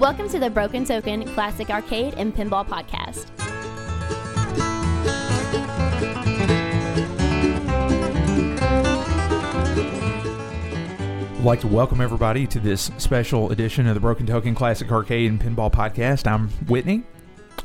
[0.00, 3.26] Welcome to the Broken Token Classic Arcade and Pinball Podcast.
[11.36, 15.30] I'd like to welcome everybody to this special edition of the Broken Token Classic Arcade
[15.30, 16.26] and Pinball Podcast.
[16.26, 17.02] I'm Whitney.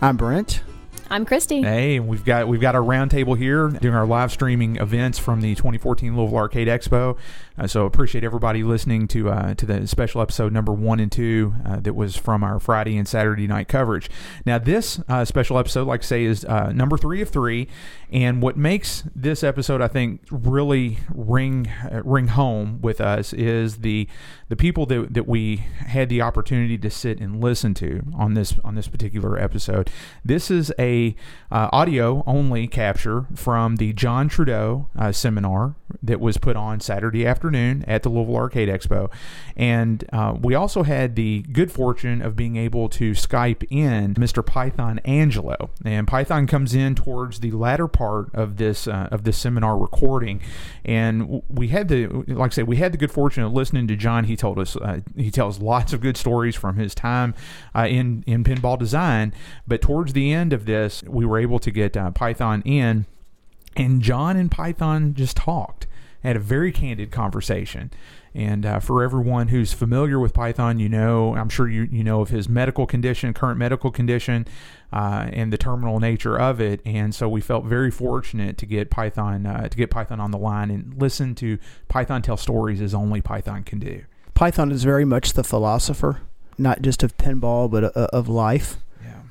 [0.01, 0.61] I'm Brent.
[1.09, 1.61] I'm Christy.
[1.61, 5.55] Hey, we've got we've got our roundtable here doing our live streaming events from the
[5.55, 7.15] 2014 Louisville Arcade Expo.
[7.57, 11.53] Uh, so appreciate everybody listening to uh, to the special episode number one and two
[11.65, 14.09] uh, that was from our Friday and Saturday night coverage.
[14.45, 17.69] Now this uh, special episode, like I say, is uh, number three of three,
[18.11, 23.77] and what makes this episode, I think, really ring uh, ring home with us is
[23.77, 24.07] the
[24.49, 28.55] the people that, that we had the opportunity to sit and listen to on this
[28.65, 29.89] on this particular episode.
[30.25, 31.15] This is a
[31.51, 37.85] audio only capture from the John Trudeau seminar that was put on Saturday afternoon afternoon
[37.87, 39.11] at the Louisville Arcade Expo.
[39.55, 44.43] And uh, we also had the good fortune of being able to Skype in Mr.
[44.43, 45.69] Python Anghelo.
[45.83, 50.41] And Python comes in towards the latter part of this uh, of this seminar recording.
[50.83, 53.95] And we had the, like I said, we had the good fortune of listening to
[53.95, 54.23] John.
[54.23, 57.35] He told us, uh, he tells lots of good stories from his time
[57.75, 59.33] uh, in, in pinball design.
[59.67, 63.05] But towards the end of this, we were able to get uh, Python in
[63.77, 65.85] and John and Python just talked
[66.27, 67.91] had a very candid conversation.
[68.33, 72.19] And uh, for everyone who's familiar with Python, you know, I'm sure you, you know
[72.19, 74.45] of his medical condition, current medical condition,
[74.91, 76.81] uh, and the terminal nature of it.
[76.85, 80.37] And so we felt very fortunate to get Python uh, to get Python on the
[80.37, 84.03] line and listen to Python tell stories as only Python can do.
[84.33, 86.19] Python is very much the philosopher,
[86.57, 88.77] not just of pinball, but uh, of life.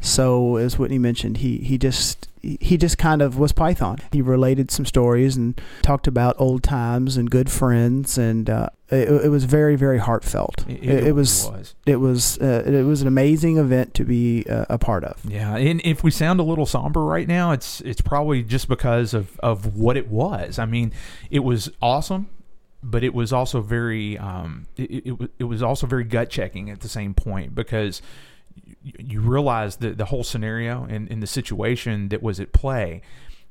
[0.05, 3.99] So as Whitney mentioned, he he just he just kind of was Python.
[4.13, 9.09] He related some stories and talked about old times and good friends, and uh, it,
[9.09, 10.67] it, was very very heartfelt.
[10.69, 14.45] It, it, it was, was, it was uh, it was an amazing event to be
[14.47, 15.25] uh, a part of.
[15.25, 19.15] Yeah, and if we sound a little somber right now, it's it's probably just because
[19.15, 20.59] of of what it was.
[20.59, 20.93] I mean,
[21.31, 22.29] it was awesome
[22.87, 26.81] but it was also very um, it, it, it was also very gut checking at
[26.81, 28.03] the same point because
[28.83, 33.03] you realize the the whole scenario and, and the situation that was at play,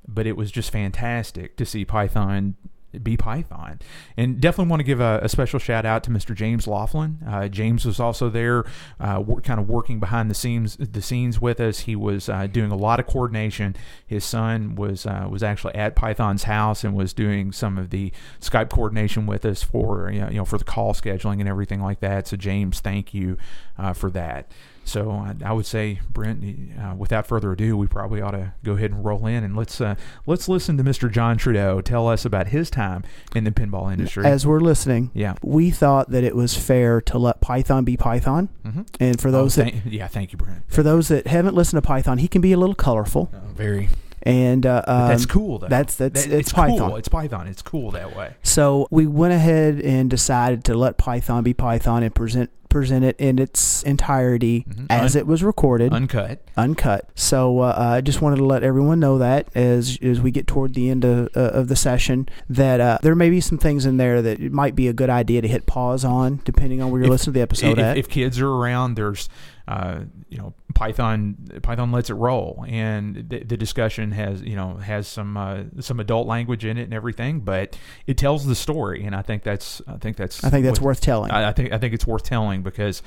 [0.08, 2.56] but it was just fantastic to see Python
[3.02, 3.80] be Python.
[4.18, 6.36] And definitely want to give a, a, special shout out to Mr.
[6.36, 7.20] James Laughlin.
[7.28, 8.66] Uh, James was also there,
[9.00, 11.80] uh, kind of working behind the scenes the scenes with us.
[11.80, 13.76] He was uh, doing a lot of coordination.
[14.06, 18.12] His son was uh, was actually at Python's house and was doing some of the
[18.40, 21.82] Skype coordination with us for you know, you know for the call scheduling and everything
[21.82, 22.28] like that.
[22.28, 23.38] So James, thank you
[23.78, 24.52] uh, for that.
[24.86, 26.44] So I, I would say, Brent,
[26.80, 29.80] uh, without further ado, we probably ought to go ahead and roll in and let's
[29.80, 29.96] uh,
[30.26, 31.12] let's listen to Mr.
[31.12, 33.04] John Trudeau tell us about his time
[33.36, 34.26] in the pinball industry.
[34.26, 38.50] As we're listening, yeah, we thought that it was fair to let Python be Python.
[38.66, 38.82] Mm-hmm.
[39.00, 40.64] And for those oh, that, yeah, thank you, Brent.
[40.68, 43.32] For those that haven't listened to Python, he can be a little colorful.
[43.34, 43.90] Oh, very
[44.24, 45.60] and uh, um, that's cool.
[45.60, 45.68] Though.
[45.68, 46.90] That's that's that, it's, it's, Python.
[46.90, 46.96] Cool.
[46.96, 47.48] It's Python.
[47.48, 48.34] It's cool that way.
[48.42, 53.16] So we went ahead and decided to let Python be Python and present present it
[53.20, 54.88] in its entirety mm-hmm.
[54.90, 57.08] as Un- it was recorded, uncut, uncut.
[57.16, 60.74] So uh, I just wanted to let everyone know that as as we get toward
[60.74, 63.98] the end of, uh, of the session, that uh, there may be some things in
[63.98, 67.00] there that it might be a good idea to hit pause on, depending on where
[67.00, 67.98] you're if, listening to the episode if, at.
[67.98, 69.30] If kids are around, there's
[69.68, 74.76] uh, you know Python Python lets it roll, and the, the discussion has you know
[74.76, 79.06] has some uh, some adult language in it and everything, but it tells the story,
[79.06, 81.32] and I think that's I think that's I think that's worth telling.
[81.32, 83.02] I, I think I think it's worth telling because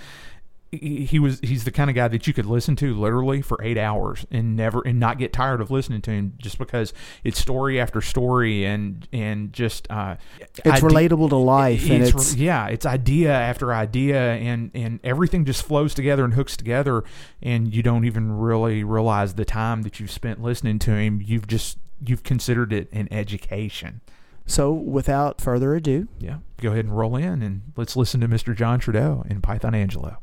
[0.72, 3.78] he was he's the kind of guy that you could listen to literally for eight
[3.78, 7.80] hours and never and not get tired of listening to him just because it's story
[7.80, 12.66] after story and and just uh, it's ide- relatable to life it's, and it's yeah
[12.66, 17.04] it's idea after idea and and everything just flows together and hooks together
[17.42, 21.46] and you don't even really realize the time that you've spent listening to him you've
[21.46, 24.00] just you've considered it an education.
[24.46, 28.54] So, without further ado, yeah, go ahead and roll in and let's listen to Mr.
[28.54, 30.18] John Trudeau and Python Anghelo.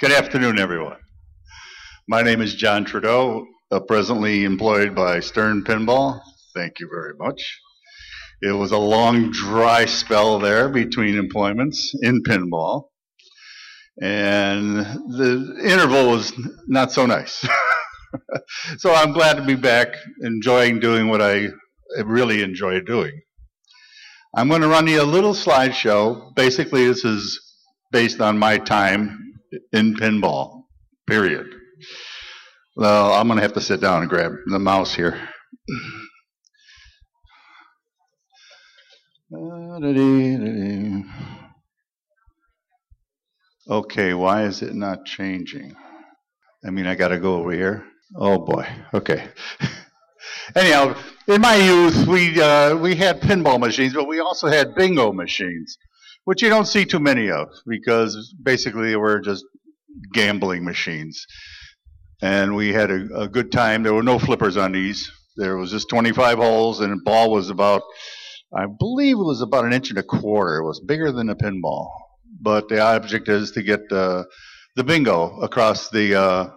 [0.00, 0.96] Good afternoon, everyone.
[2.08, 6.22] My name is John Trudeau, uh, presently employed by Stern Pinball.
[6.54, 7.60] Thank you very much.
[8.40, 12.84] It was a long, dry spell there between employments in pinball,
[14.00, 16.32] and the interval was
[16.66, 17.46] not so nice.
[18.78, 19.88] so I'm glad to be back,
[20.22, 21.48] enjoying doing what I
[22.02, 23.20] really enjoy doing.
[24.34, 26.34] I'm going to run you a little slideshow.
[26.36, 27.38] Basically, this is
[27.92, 29.29] based on my time
[29.72, 30.64] in pinball,
[31.06, 31.46] period.
[32.76, 35.28] Well, I'm going to have to sit down and grab the mouse here.
[43.68, 45.76] Okay, why is it not changing?
[46.64, 47.84] I mean, I got to go over here.
[48.16, 48.66] Oh boy.
[48.92, 49.28] Okay.
[50.56, 50.96] Anyhow,
[51.28, 55.78] in my youth, we uh, we had pinball machines, but we also had bingo machines,
[56.30, 59.44] which you don't see too many of because basically they were just
[60.12, 61.26] gambling machines.
[62.22, 63.82] And we had a, a good time.
[63.82, 65.10] There were no flippers on these.
[65.38, 67.82] There was just 25 holes, and the ball was about,
[68.56, 70.58] I believe it was about an inch and a quarter.
[70.58, 71.90] It was bigger than a pinball.
[72.40, 74.22] But the object is to get uh,
[74.76, 76.50] the bingo across the uh,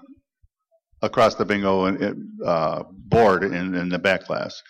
[1.01, 4.61] across the bingo uh, board in, in the back glass,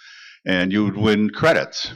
[0.46, 1.92] and you would win credits.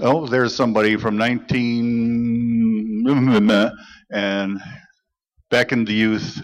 [0.00, 3.04] Oh, there's somebody from 19
[4.12, 4.60] and
[5.50, 6.40] back in the youth,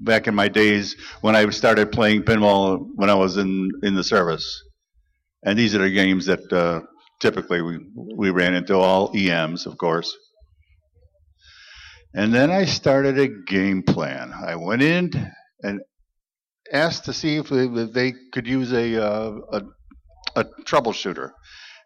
[0.00, 4.04] back in my days when I started playing pinball when I was in in the
[4.04, 4.62] service,
[5.44, 6.80] and these are the games that uh,
[7.20, 7.78] typically we
[8.16, 10.16] we ran into all EMs, of course.
[12.14, 14.32] And then I started a game plan.
[14.32, 15.10] I went in
[15.62, 15.82] and
[16.72, 19.62] asked to see if they, could use a, uh, a,
[20.36, 21.32] a troubleshooter,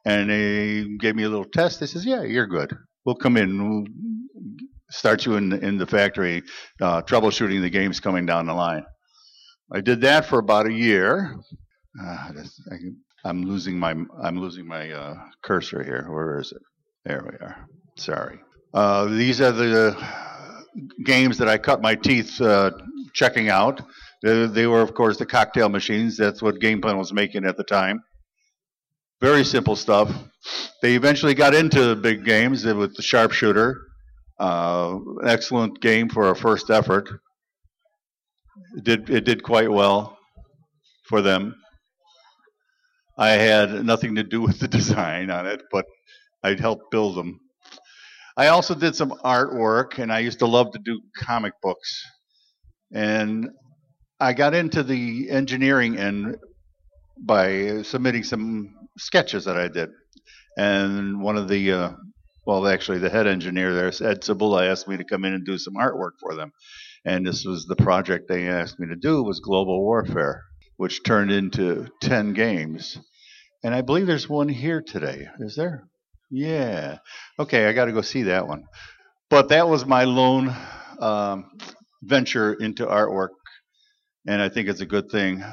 [0.05, 1.81] and they gave me a little test.
[1.81, 2.75] They says, "Yeah, you're good.
[3.05, 3.71] We'll come in.
[3.71, 3.85] We'll
[4.91, 6.43] start you in in the factory
[6.81, 8.85] uh, troubleshooting the games coming down the line."
[9.73, 11.37] I did that for about a year.
[12.01, 12.33] Uh,
[13.25, 16.07] I, am losing my I'm losing my uh, cursor here.
[16.11, 16.63] Where is it?
[17.05, 17.69] There we are.
[17.97, 18.41] Sorry.
[18.73, 19.97] Uh, these are the
[21.05, 22.71] games that I cut my teeth uh,
[23.15, 23.83] checking out.
[24.23, 26.17] They, they, were, of course, the cocktail machines.
[26.17, 28.01] That's what Game Plan was making at the time.
[29.21, 30.11] Very simple stuff.
[30.81, 33.83] They eventually got into the big games with the sharpshooter.
[34.39, 37.21] Uh, excellent game for a first effort.
[38.77, 40.19] It did it did quite well
[41.09, 41.55] for them.
[43.19, 45.85] I had nothing to do with the design on it, but
[46.43, 47.41] I helped build them.
[48.39, 52.03] I also did some artwork, and I used to love to do comic books.
[52.95, 53.51] And
[54.19, 56.37] I got into the engineering end
[57.19, 59.91] by submitting some sketches that I did.
[60.57, 61.93] And one of the, uh,
[62.47, 65.59] well, actually, the head engineer there, Ed Cebula, asked me to come in and do
[65.59, 66.53] some artwork for them.
[67.05, 70.43] And this was the project they asked me to do was Global Warfare,
[70.77, 72.99] which turned into 10 games.
[73.63, 75.29] And I believe there's one here today.
[75.39, 75.85] Is there?
[76.31, 76.99] Yeah.
[77.39, 78.65] Okay, I got to go see that one.
[79.29, 80.55] But that was my lone
[81.01, 81.51] um,
[82.03, 83.31] venture into artwork,
[84.27, 85.45] and I think it's a good thing.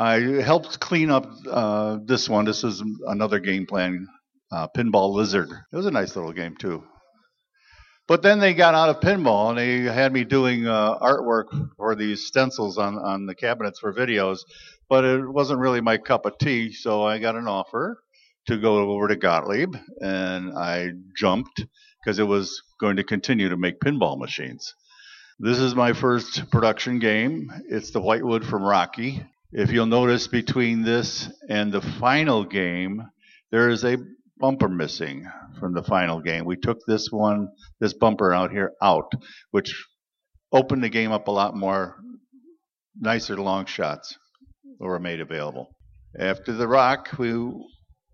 [0.00, 2.46] I helped clean up uh, this one.
[2.46, 4.08] This is another game plan,
[4.50, 5.50] uh, Pinball Lizard.
[5.50, 6.84] It was a nice little game too.
[8.08, 11.94] But then they got out of pinball and they had me doing uh, artwork for
[11.94, 14.38] these stencils on, on the cabinets for videos.
[14.88, 18.02] But it wasn't really my cup of tea, so I got an offer
[18.46, 21.66] to go over to Gottlieb, and I jumped
[22.02, 24.74] because it was going to continue to make pinball machines.
[25.38, 27.52] This is my first production game.
[27.68, 29.22] It's the Whitewood from Rocky.
[29.52, 33.02] If you'll notice between this and the final game,
[33.50, 33.98] there is a
[34.38, 36.44] bumper missing from the final game.
[36.44, 37.48] We took this one,
[37.80, 39.10] this bumper out here out,
[39.50, 39.74] which
[40.52, 41.96] opened the game up a lot more
[43.00, 44.16] nicer long shots
[44.78, 45.74] were made available.
[46.18, 47.32] After the rock, we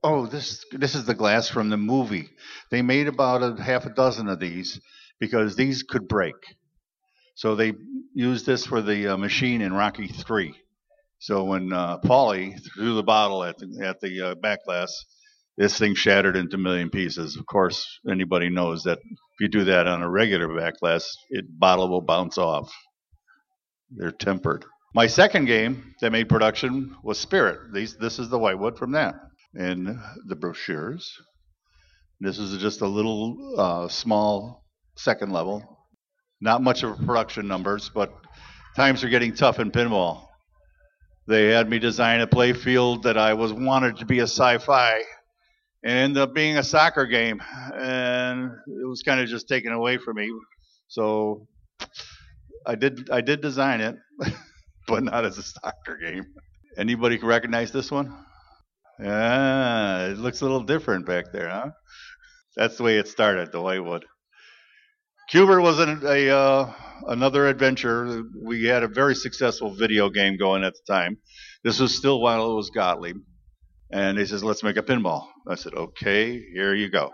[0.02, 2.28] Oh, this this is the glass from the movie.
[2.70, 4.80] They made about a half a dozen of these
[5.18, 6.36] because these could break.
[7.34, 7.72] So they
[8.14, 10.54] used this for the uh, machine in Rocky Three.
[11.18, 14.92] So when uh, Paulie threw the bottle at the, at the uh, back glass,
[15.56, 17.36] this thing shattered into a million pieces.
[17.36, 21.46] Of course, anybody knows that if you do that on a regular back glass, it
[21.58, 22.72] bottle will bounce off.
[23.90, 24.64] They're tempered.
[24.94, 27.72] My second game that made production was Spirit.
[27.72, 29.14] These, this is the whitewood from that
[29.54, 31.10] and the brochures.
[32.20, 34.64] This is just a little uh, small
[34.96, 35.62] second level.
[36.40, 38.12] Not much of a production numbers, but
[38.74, 40.25] times are getting tough in pinball.
[41.28, 45.00] They had me design a play field that I was wanted to be a sci-fi,
[45.82, 47.42] and ended up being a soccer game,
[47.74, 50.30] and it was kind of just taken away from me.
[50.88, 51.48] So
[52.64, 53.96] I did I did design it,
[54.86, 56.26] but not as a soccer game.
[56.78, 58.16] Anybody recognize this one?
[59.00, 61.70] Yeah, it looks a little different back there, huh?
[62.56, 64.06] That's the way it started, the Whitewood.
[65.28, 66.72] Q*bert was an, a uh,
[67.08, 68.22] another adventure.
[68.40, 71.18] We had a very successful video game going at the time.
[71.64, 73.16] This was still while it was Gottlieb,
[73.90, 77.10] and he says, "Let's make a pinball." I said, "Okay, here you go."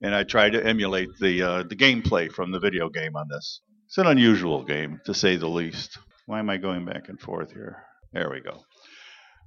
[0.00, 3.60] And I tried to emulate the uh, the gameplay from the video game on this.
[3.86, 5.98] It's an unusual game, to say the least.
[6.26, 7.82] Why am I going back and forth here?
[8.12, 8.62] There we go.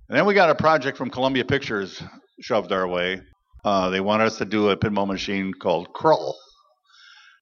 [0.10, 2.04] And then we got a project from Columbia Pictures
[2.42, 3.22] shoved our way.
[3.64, 6.34] Uh, they wanted us to do a pinball machine called Krull.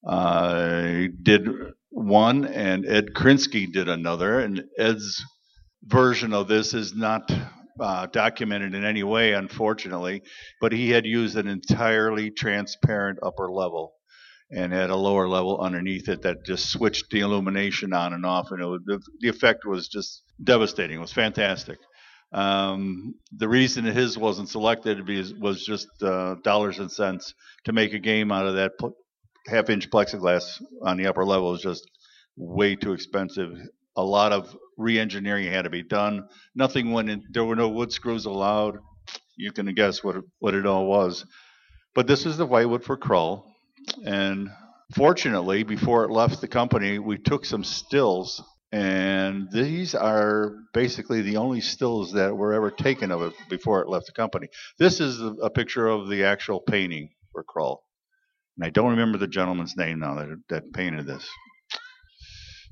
[0.07, 1.47] I did
[1.89, 4.39] one, and Ed Krinsky did another.
[4.39, 5.23] And Ed's
[5.83, 7.31] version of this is not
[7.79, 10.21] uh, documented in any way, unfortunately,
[10.61, 13.93] but he had used an entirely transparent upper level
[14.51, 18.51] and had a lower level underneath it that just switched the illumination on and off,
[18.51, 20.97] and the, the, effect was just devastating.
[20.97, 21.77] It was fantastic.
[22.31, 25.07] Um, the reason his wasn't selected
[25.39, 27.33] was just uh, dollars and cents
[27.65, 28.71] to make a game out of that
[29.49, 31.89] pl- half-inch plexiglass on the upper level is just
[32.35, 33.51] way too expensive.
[33.95, 36.27] A lot of re-engineering had to be done.
[36.55, 37.23] Nothing went in.
[37.31, 38.79] There were no wood screws allowed.
[39.35, 41.25] You can guess what it, what it all was.
[41.95, 43.43] But this is the whitewood for Krull.
[44.05, 44.49] And
[44.95, 51.37] fortunately, before it left the company, we took some stills, and these are basically the
[51.37, 54.47] only stills that were ever taken of it before it left the company.
[54.77, 57.77] This is a picture of the actual painting for Krull.
[58.59, 61.25] And I don't remember the gentleman's name now that, that painted this.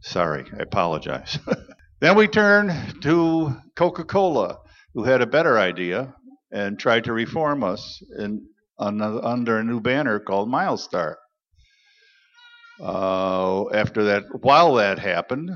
[0.02, 1.40] Sorry, I apologize.
[2.02, 4.58] then we turn to Coca Cola,
[4.94, 6.14] who had a better idea
[6.52, 8.46] and tried to reform us in
[8.78, 11.16] under a new banner called Mylstar.
[12.82, 15.50] Uh, after that, while that happened,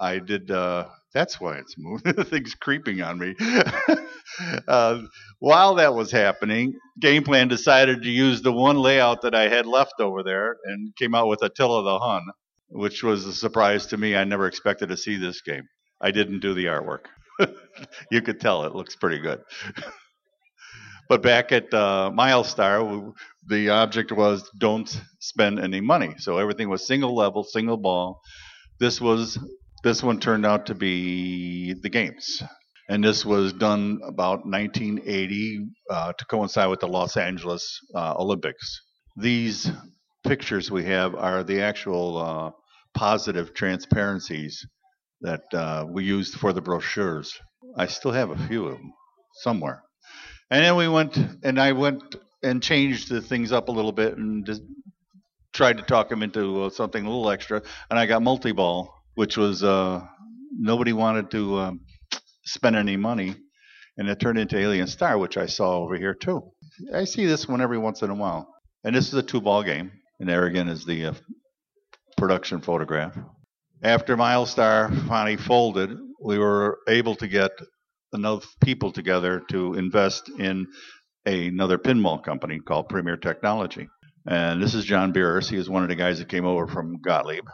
[0.00, 0.50] I did.
[0.50, 2.14] Uh, that's why it's moving.
[2.24, 3.36] thing's creeping on me.
[4.68, 5.02] uh,
[5.38, 9.66] while that was happening, Game Plan decided to use the one layout that I had
[9.66, 12.22] left over there and came out with Attila the Hun,
[12.68, 14.16] which was a surprise to me.
[14.16, 15.68] I never expected to see this game.
[16.00, 17.06] I didn't do the artwork.
[18.10, 19.42] you could tell it looks pretty good.
[21.08, 23.14] But back at uh, Mylstar,
[23.46, 24.88] the object was don't
[25.20, 26.14] spend any money.
[26.18, 28.20] So everything was single level, single ball.
[28.78, 29.38] This was
[29.82, 32.42] this one turned out to be the games,
[32.88, 38.80] and this was done about 1980 uh, to coincide with the Los Angeles uh, Olympics.
[39.16, 39.70] These
[40.24, 42.50] pictures we have are the actual uh,
[42.94, 44.66] positive transparencies
[45.20, 47.38] that uh, we used for the brochures.
[47.76, 48.92] I still have a few of them
[49.34, 49.82] somewhere.
[50.50, 54.16] And then we went, and I went and changed the things up a little bit
[54.16, 54.48] and
[55.52, 57.62] tried to talk him into uh, something a little extra.
[57.90, 60.06] And I got multi ball, which was uh,
[60.52, 61.80] nobody wanted to um,
[62.48, 63.36] spend any money,
[63.96, 66.42] and it turned into Alien Star, which I saw over here too.
[66.94, 68.48] I see this one every once in a while,
[68.84, 69.92] and this is a two ball game.
[70.20, 71.14] And there again is the uh,
[72.16, 73.16] production photograph.
[73.82, 75.90] After Mylstar finally folded,
[76.20, 77.52] we were able to get
[78.12, 80.66] enough people together to invest in
[81.24, 83.88] another pinball company called Premier Technology.
[84.26, 85.48] And this is John Beers.
[85.48, 87.44] He is one of the guys that came over from Gottlieb.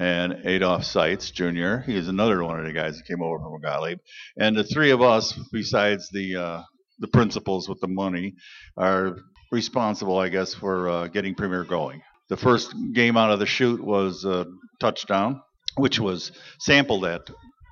[0.00, 3.60] And Adolf Seitz Jr., he is another one of the guys that came over from
[3.60, 3.98] Gottlieb.
[4.38, 6.62] And the three of us, besides the uh,
[6.98, 8.34] the principals with the money,
[8.76, 9.18] are
[9.52, 12.02] responsible, I guess, for uh, getting Premier going.
[12.30, 14.44] The first game out of the chute was uh,
[14.80, 15.42] Touchdown,
[15.76, 17.22] which was sampled at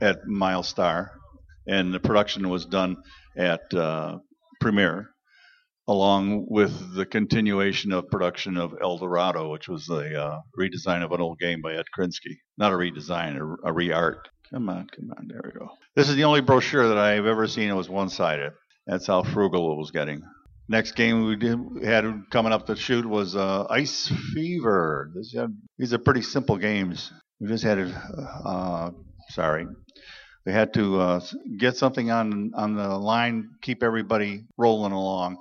[0.02, 1.10] at Mylstar
[1.68, 2.96] and the production was done
[3.36, 4.18] at uh,
[4.60, 5.10] Premier,
[5.88, 11.12] along with the continuation of production of El Dorado, which was a uh, redesign of
[11.12, 12.36] an old game by Ed Krinsky.
[12.58, 14.28] Not a redesign, a, a re-art.
[14.52, 15.70] Come on, come on, there we go.
[15.96, 18.52] This is the only brochure that I've ever seen that was one-sided.
[18.86, 20.22] That's how frugal it was getting.
[20.68, 25.10] Next game we did had coming up the chute was uh, Ice Fever.
[25.14, 25.46] This, uh,
[25.78, 27.10] these are pretty simple games.
[27.40, 27.94] We just had it.
[28.44, 28.90] Uh,
[29.30, 29.66] sorry,
[30.44, 31.20] we had to uh,
[31.56, 35.38] get something on on the line, keep everybody rolling along,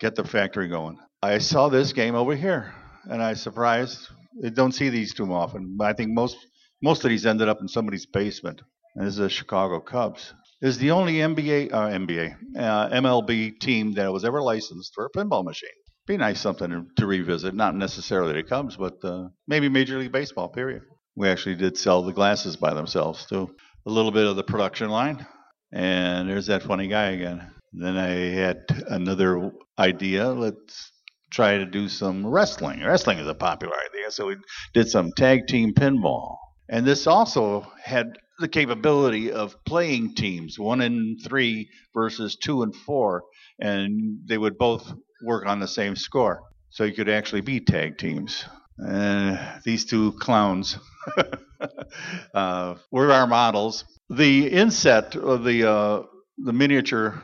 [0.00, 0.98] get the factory going.
[1.22, 4.08] I saw this game over here, and I surprised.
[4.44, 6.36] I don't see these too often, I think most
[6.82, 8.62] most of these ended up in somebody's basement.
[8.96, 10.32] And this is the Chicago Cubs.
[10.60, 15.06] This is the only NBA uh, NBA uh, MLB team that was ever licensed for
[15.06, 15.70] a pinball machine.
[16.06, 20.12] Be nice something to, to revisit, not necessarily the Cubs, but uh, maybe Major League
[20.12, 20.48] Baseball.
[20.48, 20.82] Period.
[21.16, 23.50] We actually did sell the glasses by themselves too
[23.86, 25.26] a little bit of the production line.
[25.72, 27.50] And there's that funny guy again.
[27.72, 30.28] Then I had another idea.
[30.28, 30.92] Let's
[31.30, 32.82] try to do some wrestling.
[32.82, 34.36] Wrestling is a popular idea, so we
[34.74, 36.36] did some tag team pinball.
[36.68, 42.74] And this also had the capability of playing teams, one and three versus two and
[42.74, 43.24] four,
[43.60, 44.92] and they would both
[45.24, 46.40] work on the same score.
[46.70, 48.44] So you could actually be tag teams.
[48.84, 50.78] Uh, these two clowns
[52.34, 53.84] uh, were our models.
[54.08, 56.02] The inset of the uh,
[56.38, 57.22] the miniature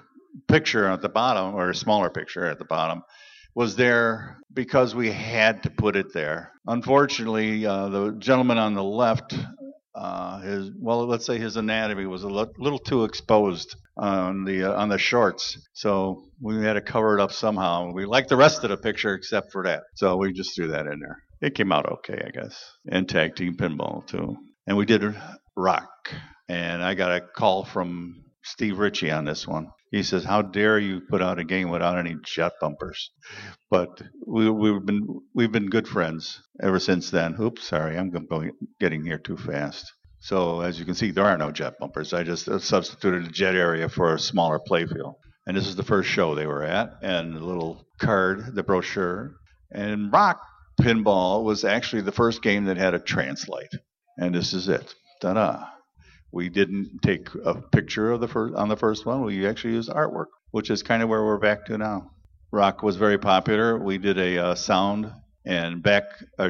[0.48, 3.02] picture at the bottom, or a smaller picture at the bottom,
[3.54, 6.52] was there because we had to put it there.
[6.66, 9.34] Unfortunately, uh, the gentleman on the left,
[9.94, 14.80] uh, his well, let's say his anatomy was a little too exposed on the uh,
[14.80, 17.92] on the shorts, so we had to cover it up somehow.
[17.92, 20.86] We liked the rest of the picture except for that, so we just threw that
[20.86, 21.18] in there.
[21.40, 22.62] it came out okay, I guess.
[22.90, 24.36] And tag team pinball too.
[24.66, 25.02] And we did
[25.56, 25.88] rock.
[26.48, 29.68] And I got a call from Steve Ritchie on this one.
[29.96, 33.10] He says, "How dare you put out a game without any jet bumpers?"
[33.70, 37.36] But we, we've been we've been good friends ever since then.
[37.40, 39.92] Oops, sorry, I'm going getting here too fast.
[40.20, 42.12] So as you can see, there are no jet bumpers.
[42.12, 45.14] I just uh, substituted a jet area for a smaller playfield.
[45.46, 49.36] And this is the first show they were at, and the little card, the brochure.
[49.70, 50.40] And Rock
[50.80, 53.70] Pinball was actually the first game that had a translate.
[54.18, 54.94] And this is it.
[55.22, 55.75] Ta-da.
[56.36, 59.24] We didn't take a picture of the on the first one.
[59.24, 62.10] We actually used artwork, which is kind of where we're back to now.
[62.52, 63.78] Rock was very popular.
[63.78, 65.10] We did a uh, sound
[65.46, 66.04] and back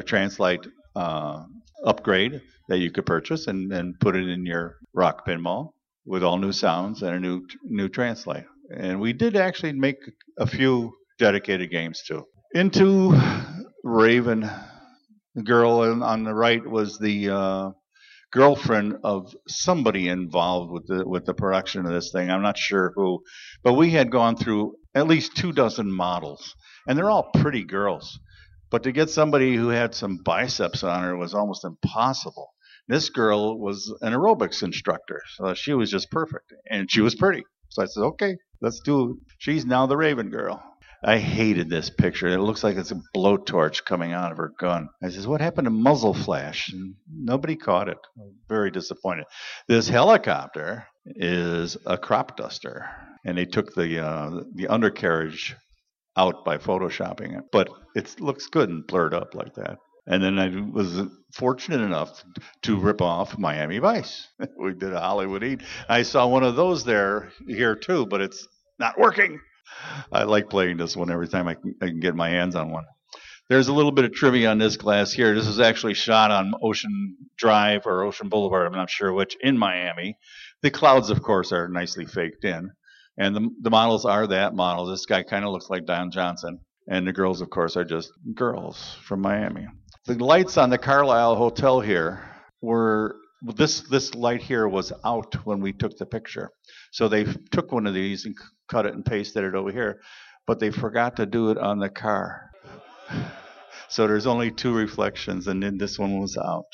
[0.05, 1.43] translate uh,
[1.85, 5.69] upgrade that you could purchase and, and put it in your rock pinball
[6.05, 8.43] with all new sounds and a new new translate.
[8.69, 9.99] And we did actually make
[10.37, 12.25] a few dedicated games too.
[12.53, 13.17] Into
[13.85, 14.49] Raven,
[15.33, 17.71] the girl on the right was the uh,
[18.31, 22.29] girlfriend of somebody involved with the with the production of this thing.
[22.29, 23.23] I'm not sure who,
[23.63, 26.55] but we had gone through at least two dozen models,
[26.87, 28.19] and they're all pretty girls.
[28.69, 32.53] But to get somebody who had some biceps on her was almost impossible.
[32.89, 37.43] This girl was an aerobics instructor, so she was just perfect, and she was pretty.
[37.69, 39.19] So I said, okay, let's do.
[39.39, 40.61] She's now the Raven girl.
[41.07, 42.27] I hated this picture.
[42.27, 44.89] It looks like it's a blowtorch coming out of her gun.
[45.01, 46.67] I says, What happened to muzzle flash?
[46.73, 47.97] And nobody caught it.
[48.49, 49.23] Very disappointed.
[49.69, 52.89] This helicopter is a crop duster.
[53.25, 55.55] And they took the uh, the undercarriage
[56.17, 57.45] out by photoshopping it.
[57.53, 59.77] But it looks good and blurred up like that.
[60.07, 62.21] And then I was fortunate enough
[62.63, 64.27] to rip off Miami Vice.
[64.59, 65.61] we did a Hollywood Heat.
[65.87, 68.45] I saw one of those there here too, but it's
[68.77, 69.39] not working.
[70.11, 72.71] I like playing this one every time I can, I can get my hands on
[72.71, 72.85] one.
[73.49, 75.33] There's a little bit of trivia on this glass here.
[75.33, 79.57] This is actually shot on Ocean Drive or Ocean Boulevard, I'm not sure which, in
[79.57, 80.17] Miami.
[80.61, 82.71] The clouds, of course, are nicely faked in.
[83.17, 84.85] And the, the models are that model.
[84.85, 86.59] This guy kind of looks like Don Johnson.
[86.89, 89.67] And the girls, of course, are just girls from Miami.
[90.05, 92.23] The lights on the Carlyle Hotel here
[92.61, 96.49] were this this light here was out when we took the picture.
[96.97, 98.35] So they took one of these and
[98.67, 100.01] cut it and pasted it over here,
[100.47, 102.49] but they forgot to do it on the car.
[103.89, 106.65] So there's only two reflections, and then this one was out.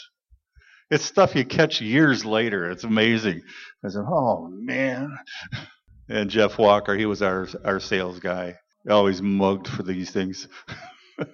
[0.89, 2.71] It's stuff you catch years later.
[2.71, 3.41] It's amazing.
[3.85, 5.15] I said, "Oh man!"
[6.09, 8.55] And Jeff Walker, he was our our sales guy.
[8.89, 10.47] Always mugged for these things.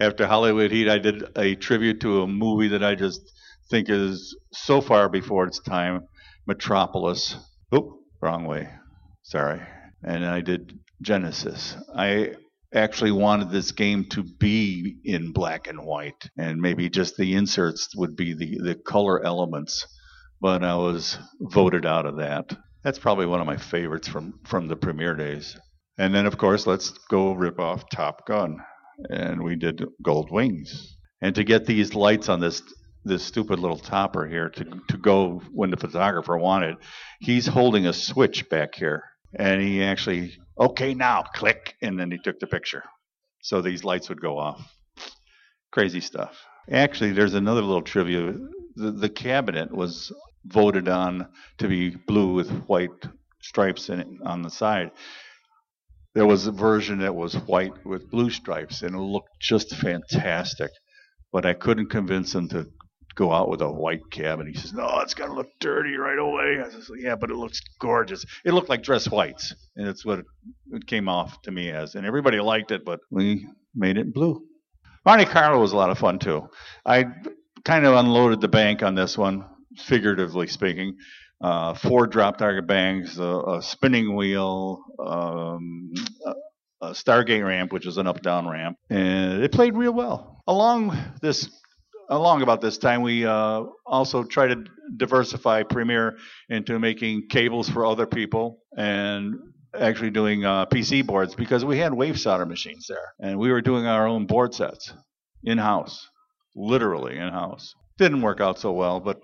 [0.00, 3.22] After Hollywood Heat, I did a tribute to a movie that I just
[3.70, 6.06] think is so far before its time,
[6.46, 7.36] Metropolis.
[7.74, 8.68] Oop, wrong way.
[9.22, 9.60] Sorry.
[10.04, 11.76] And I did Genesis.
[11.94, 12.34] I
[12.74, 17.94] actually wanted this game to be in black and white, and maybe just the inserts
[17.96, 19.86] would be the, the color elements,
[20.40, 22.56] but I was voted out of that.
[22.82, 25.56] That's probably one of my favorites from, from the premiere days.
[25.98, 28.56] And then, of course, let's go rip off Top Gun.
[29.10, 30.96] And we did Gold Wings.
[31.20, 32.62] And to get these lights on this
[33.04, 36.76] this stupid little topper here to, to go when the photographer wanted.
[37.20, 39.04] He's holding a switch back here.
[39.34, 41.74] And he actually, okay, now click.
[41.82, 42.84] And then he took the picture.
[43.42, 44.60] So these lights would go off.
[45.72, 46.38] Crazy stuff.
[46.70, 48.34] Actually, there's another little trivia.
[48.76, 50.12] The, the cabinet was
[50.44, 52.90] voted on to be blue with white
[53.40, 54.92] stripes in, on the side.
[56.14, 60.70] There was a version that was white with blue stripes, and it looked just fantastic.
[61.32, 62.68] But I couldn't convince them to
[63.14, 66.18] go out with a white cab, and he says, "No, it's gonna look dirty right
[66.18, 68.24] away." I says, "Yeah, but it looks gorgeous.
[68.44, 70.20] It looked like dress whites, and it's what
[70.72, 74.42] it, came off to me as." And everybody liked it, but we made it blue.
[75.04, 76.48] Monte Carlo was a lot of fun too.
[76.86, 77.06] I
[77.64, 79.44] kind of unloaded the bank on this one,
[79.76, 80.96] figuratively speaking.
[81.40, 85.92] Uh, four drop target banks, a, a spinning wheel, um,
[86.24, 86.34] a,
[86.82, 90.40] a Stargate ramp, which is an up down ramp, and it played real well.
[90.46, 91.50] Along this
[92.08, 94.64] along about this time, we uh, also try to
[94.96, 96.16] diversify Premiere
[96.48, 99.34] into making cables for other people and
[99.78, 103.62] actually doing uh, PC boards because we had wave solder machines there, and we were
[103.62, 104.92] doing our own board sets
[105.44, 106.08] in house,
[106.54, 107.74] literally in house.
[107.98, 109.20] Didn't work out so well, but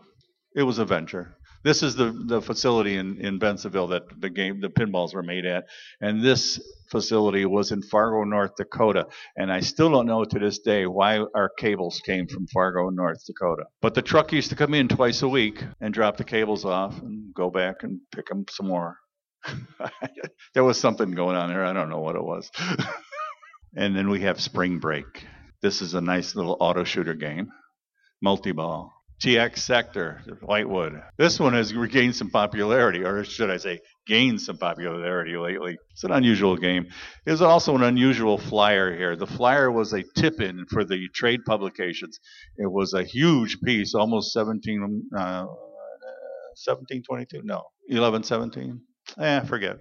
[0.55, 1.38] it was a venture.
[1.68, 5.44] This is the, the facility in, in Bensenville that the game the pinballs were made
[5.44, 5.66] at,
[6.00, 6.59] and this
[6.90, 9.07] facility was in Fargo, North Dakota.
[9.37, 13.22] And I still don't know to this day why our cables came from Fargo, North
[13.26, 13.64] Dakota.
[13.83, 17.02] But the truck used to come in twice a week and drop the cables off
[17.02, 18.96] and go back and pick them some more.
[20.54, 21.66] there was something going on there.
[21.66, 22.50] I don't know what it was.
[23.76, 25.26] and then we have spring break.
[25.61, 27.50] This is a nice little auto shooter game.
[28.22, 28.97] Multi-ball.
[29.22, 31.02] TX Sector, Whitewood.
[31.16, 35.76] This one has regained some popularity, or should I say, gained some popularity lately.
[35.92, 36.87] It's an unusual game.
[37.26, 39.16] There's also an unusual flyer here.
[39.16, 42.20] The flyer was a tip in for the trade publications.
[42.57, 45.46] It was a huge piece, almost 17, uh,
[46.66, 48.81] 1722, no, 1117.
[49.18, 49.78] Eh, forget.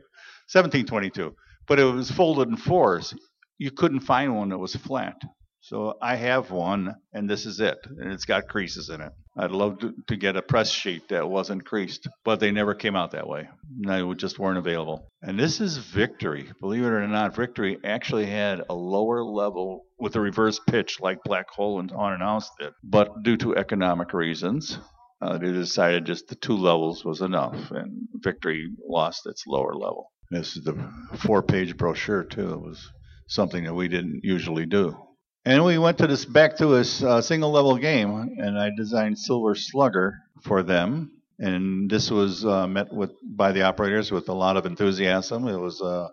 [0.52, 1.36] 1722.
[1.68, 3.14] But it was folded in fours.
[3.60, 5.22] You couldn't find one that was flat.
[5.68, 9.12] So I have one, and this is it, and it's got creases in it.
[9.38, 12.96] I'd love to, to, get a press sheet that wasn't creased, but they never came
[12.96, 13.50] out that way.
[13.86, 15.12] They just weren't available.
[15.22, 16.50] And this is Victory.
[16.62, 21.26] Believe it or not, Victory actually had a lower level with a reverse pitch like
[21.26, 22.72] Black Hole and Haunted House did.
[22.82, 24.80] But due to economic reasons,
[25.22, 30.14] uh, they decided just the two levels was enough, and Victory lost its lower level.
[30.32, 30.78] This is the
[31.18, 32.54] four page brochure, too.
[32.54, 32.90] It was
[33.28, 34.98] something that we didn't usually do.
[35.48, 39.18] And we went to this back to a uh, single level game, and I designed
[39.18, 41.22] Silver Slugger for them.
[41.40, 45.48] And this was uh, met with by the operators with a lot of enthusiasm.
[45.48, 46.10] It was a,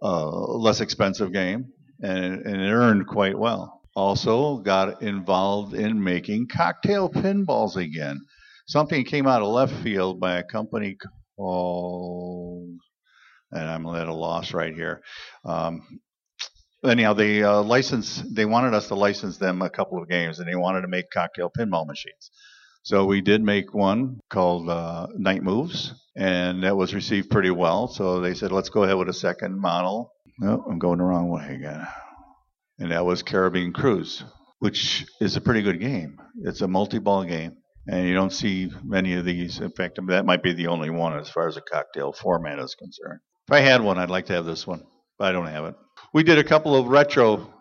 [0.00, 3.82] a less expensive game, and, and it earned quite well.
[3.94, 8.18] Also, got involved in making cocktail pinballs again.
[8.66, 10.96] Something came out of left field by a company
[11.36, 12.78] called,
[13.52, 15.02] and I'm at a loss right here.
[15.44, 15.82] Um,
[16.84, 18.34] anyhow, they uh, licensed.
[18.34, 21.10] They wanted us to license them a couple of games, and they wanted to make
[21.10, 22.30] cocktail pinball machines.
[22.82, 27.88] So we did make one called uh, Night Moves, and that was received pretty well.
[27.88, 30.12] So they said, let's go ahead with a second model.
[30.38, 31.86] No, I'm going the wrong way again.
[32.78, 34.24] And that was Caribbean Cruise,
[34.60, 36.18] which is a pretty good game.
[36.42, 39.60] It's a multi-ball game, and you don't see many of these.
[39.60, 42.74] In fact, that might be the only one as far as a cocktail format is
[42.74, 43.20] concerned.
[43.48, 44.84] If I had one, I'd like to have this one,
[45.20, 45.76] but I don't have it
[46.12, 47.52] we did a couple of retro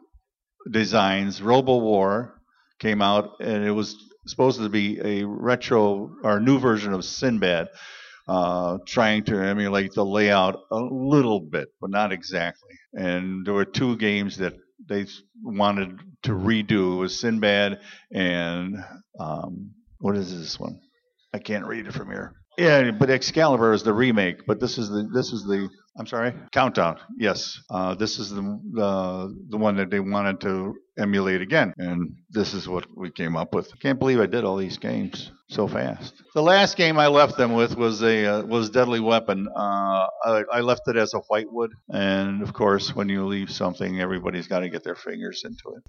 [0.70, 1.42] designs.
[1.42, 2.42] Robo War
[2.80, 3.96] came out, and it was
[4.28, 7.70] supposed to be a retro or new version of Sinbad,
[8.28, 12.76] uh, trying to emulate the layout a little bit, but not exactly.
[12.94, 14.56] And there were two games that
[14.88, 15.06] they
[15.44, 16.96] wanted to redo.
[16.96, 17.80] It was Sinbad
[18.12, 18.78] and
[19.20, 20.80] um, what is this one?
[21.34, 22.39] I can't read it from here.
[22.60, 26.34] Yeah, but Excalibur is the remake, but this is the this is the I'm sorry,
[26.52, 27.00] Countdown.
[27.18, 28.42] Yes, uh, this is the
[29.50, 33.56] the one that they wanted to emulate again, and this is what we came up
[33.56, 33.72] with.
[33.80, 36.22] Can't believe I did all these games so fast.
[36.36, 39.48] The last game I left them with was a uh, was Deadly Weapon.
[39.56, 44.02] Uh, I, I, left it as a whitewood, and of course, when you leave something,
[44.02, 45.80] everybody's got to get their fingers into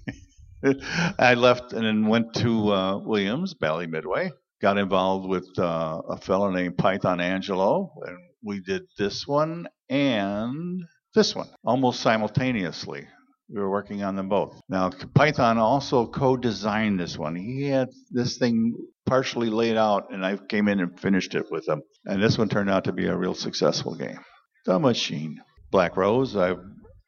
[0.63, 0.77] it.
[1.19, 4.31] I left and then went to uh, Williams Bally Midway
[4.61, 10.81] got involved with uh, a fellow named Python Anghelo, and we did this one and
[11.13, 13.07] this one almost simultaneously.
[13.49, 14.61] We were working on them both.
[14.69, 17.35] Now, Python also co designed this one.
[17.35, 21.67] He had this thing partially laid out, and I came in and finished it with
[21.67, 21.81] him.
[22.05, 24.19] And this one turned out to be a real successful game.
[24.65, 25.41] The Machine.
[25.69, 26.59] Black Rose, I've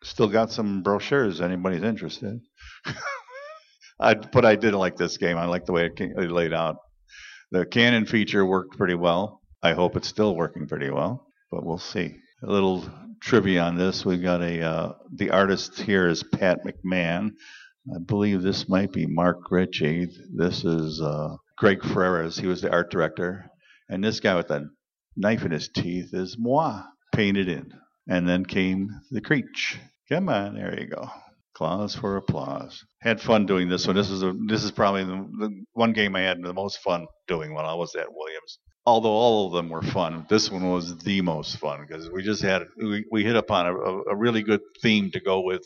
[0.04, 2.40] still got some brochures, anybody's interested.
[4.00, 5.38] I, but I did like this game.
[5.38, 6.78] I like the way it, came, it laid out.
[7.54, 9.40] The Cannon feature worked pretty well.
[9.62, 12.16] I hope it's still working pretty well, but we'll see.
[12.42, 12.84] A little
[13.22, 17.30] trivia on this: we've got a uh, the artist here is Pat McMahon.
[17.96, 20.08] I believe this might be Mark Ritchie.
[20.36, 22.40] This is uh, Greg Freres.
[22.40, 23.46] He was the art director,
[23.88, 24.72] and this guy with the
[25.16, 26.82] knife in his teeth is moi,
[27.14, 27.72] painted in.
[28.08, 29.78] And then came the Creech.
[30.10, 31.08] Come on, there you go.
[31.54, 32.84] Claws for applause.
[33.02, 33.96] Had fun doing this one.
[33.96, 37.08] This is a this is probably the, the one game I had the most fun
[37.28, 38.60] doing when I was at Williams.
[38.86, 42.42] Although all of them were fun, this one was the most fun because we just
[42.42, 45.66] had we, we hit upon a, a really good theme to go with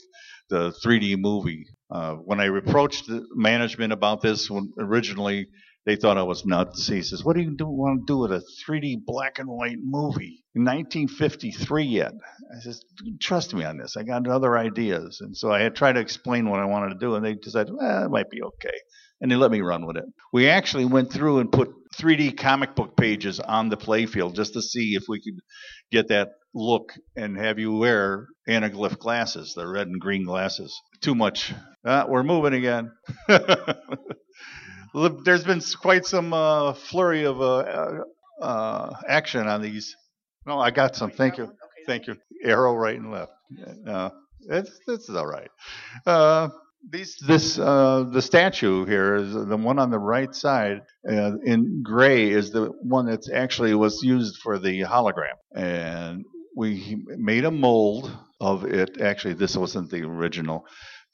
[0.49, 1.65] the 3D movie.
[1.89, 5.47] Uh, when I approached management about this originally,
[5.87, 6.85] they thought I was nuts.
[6.85, 9.77] He says, "What do you do, want to do with a 3D black and white
[9.81, 12.11] movie in 1953 yet?"
[12.53, 12.83] I says,
[13.21, 13.95] "Trust me on this.
[13.95, 16.99] I got other ideas." And so I had tried to explain what I wanted to
[16.99, 18.77] do, and they decided, "Well, it might be okay."
[19.21, 20.03] And they let me run with it.
[20.33, 24.61] We actually went through and put 3D comic book pages on the playfield just to
[24.61, 25.39] see if we could
[25.89, 30.77] get that look and have you wear anaglyph glasses, the red and green glasses.
[30.99, 31.53] Too much.
[31.85, 32.91] Uh, we're moving again.
[35.23, 37.99] there's been quite some uh, flurry of uh, uh,
[38.41, 39.95] uh, action on these.
[40.45, 41.11] No, I got some.
[41.11, 41.51] Thank you.
[41.85, 42.15] Thank you.
[42.43, 43.31] Arrow right and left.
[43.85, 44.09] Uh,
[44.49, 45.49] it's, this is all right.
[46.05, 46.49] Uh,
[46.89, 51.81] these, this, uh, the statue here is the one on the right side uh, in
[51.83, 56.23] gray is the one that's actually was used for the hologram, and
[56.55, 59.01] we made a mold of it.
[59.01, 60.65] Actually, this wasn't the original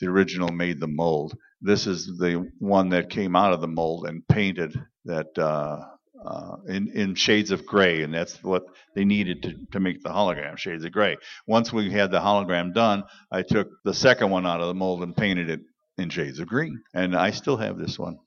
[0.04, 1.38] the original made the mold.
[1.62, 5.80] This is the one that came out of the mold and painted that uh,
[6.26, 8.64] uh, in, in shades of gray, and that's what
[8.96, 11.16] they needed to, to make the hologram shades of gray.
[11.48, 15.04] Once we had the hologram done, I took the second one out of the mold
[15.04, 15.62] and painted it
[15.98, 18.18] in shades of green, and I still have this one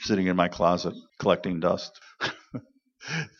[0.00, 2.00] sitting in my closet collecting dust.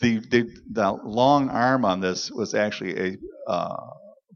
[0.02, 3.76] the, the, the long arm on this was actually a uh,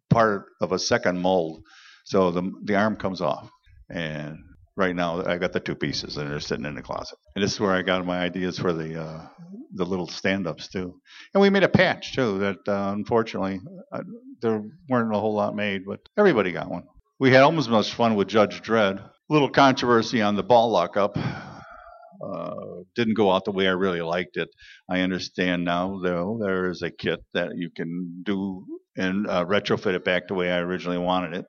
[0.08, 1.62] part of a second mold,
[2.04, 3.50] so the the arm comes off,
[3.90, 4.38] and
[4.76, 7.18] right now I got the two pieces and they're sitting in the closet.
[7.34, 9.26] And this is where I got my ideas for the uh,
[9.74, 10.94] the little stand-ups too.
[11.34, 13.60] And we made a patch too that uh, unfortunately
[13.92, 14.02] uh,
[14.40, 16.84] there weren't a whole lot made, but everybody got one.
[17.20, 19.02] We had almost as much fun with Judge Dredd.
[19.28, 21.16] Little controversy on the ball lockup.
[21.16, 22.54] Uh,
[22.94, 24.48] didn't go out the way I really liked it.
[24.88, 28.64] I understand now, though, there is a kit that you can do
[28.96, 31.46] and uh, retrofit it back the way I originally wanted it.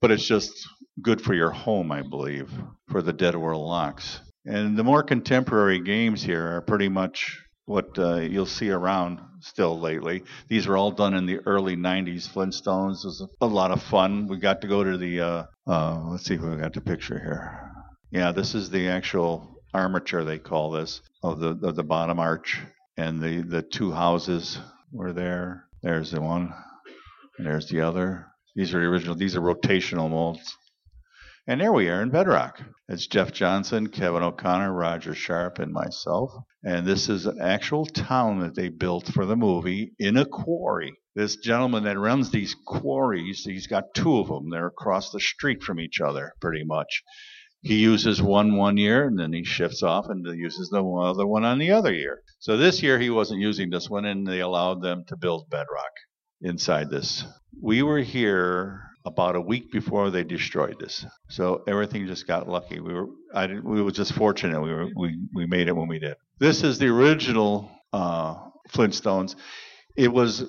[0.00, 0.52] But it's just
[1.02, 2.50] good for your home, I believe,
[2.90, 4.20] for the Dead World locks.
[4.44, 9.78] And the more contemporary games here are pretty much what uh, you'll see around still
[9.78, 10.22] lately.
[10.48, 12.28] These were all done in the early 90s.
[12.28, 14.28] Flintstones was a lot of fun.
[14.28, 17.18] We got to go to the, uh, uh, let's see if we got the picture
[17.18, 17.72] here.
[18.12, 22.60] Yeah, this is the actual armature, they call this, of the, of the bottom arch.
[22.96, 24.58] And the, the two houses
[24.92, 25.64] were there.
[25.82, 26.54] There's the one,
[27.38, 28.26] there's the other.
[28.56, 30.56] These are the original, these are rotational molds.
[31.46, 32.62] And there we are in Bedrock.
[32.88, 36.32] It's Jeff Johnson, Kevin O'Connor, Roger Sharpe, and myself.
[36.64, 40.94] And this is an actual town that they built for the movie in a quarry.
[41.14, 44.48] This gentleman that runs these quarries, he's got two of them.
[44.48, 47.02] They're across the street from each other, pretty much.
[47.60, 51.44] He uses one one year, and then he shifts off and uses the other one
[51.44, 52.22] on the other year.
[52.38, 55.92] So this year he wasn't using this one, and they allowed them to build Bedrock
[56.40, 57.24] inside this.
[57.60, 61.06] We were here about a week before they destroyed this.
[61.28, 62.80] So everything just got lucky.
[62.80, 64.60] We were I didn't, we were just fortunate.
[64.60, 66.16] We were we we made it when we did.
[66.38, 68.34] This is the original uh,
[68.70, 69.36] Flintstones.
[69.96, 70.44] It was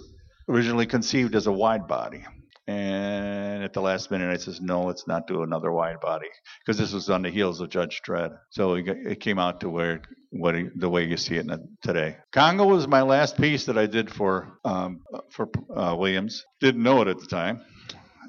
[0.49, 2.25] originally conceived as a wide body.
[2.67, 6.27] And at the last minute, I says, no, let's not do another wide body
[6.59, 8.37] because this was on the heels of Judge Dredd.
[8.49, 10.01] So it came out to where
[10.31, 11.47] what the way you see it
[11.81, 12.17] today.
[12.33, 14.99] Congo was my last piece that I did for um,
[15.29, 16.43] for uh, Williams.
[16.59, 17.61] Didn't know it at the time.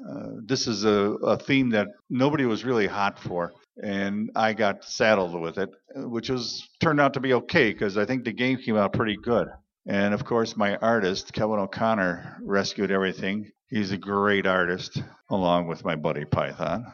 [0.09, 4.83] Uh, this is a, a theme that nobody was really hot for and I got
[4.83, 8.57] saddled with it, which was turned out to be okay because I think the game
[8.57, 9.47] came out pretty good.
[9.87, 13.51] And of course, my artist Kevin O'Connor rescued everything.
[13.69, 16.91] He's a great artist, along with my buddy Python.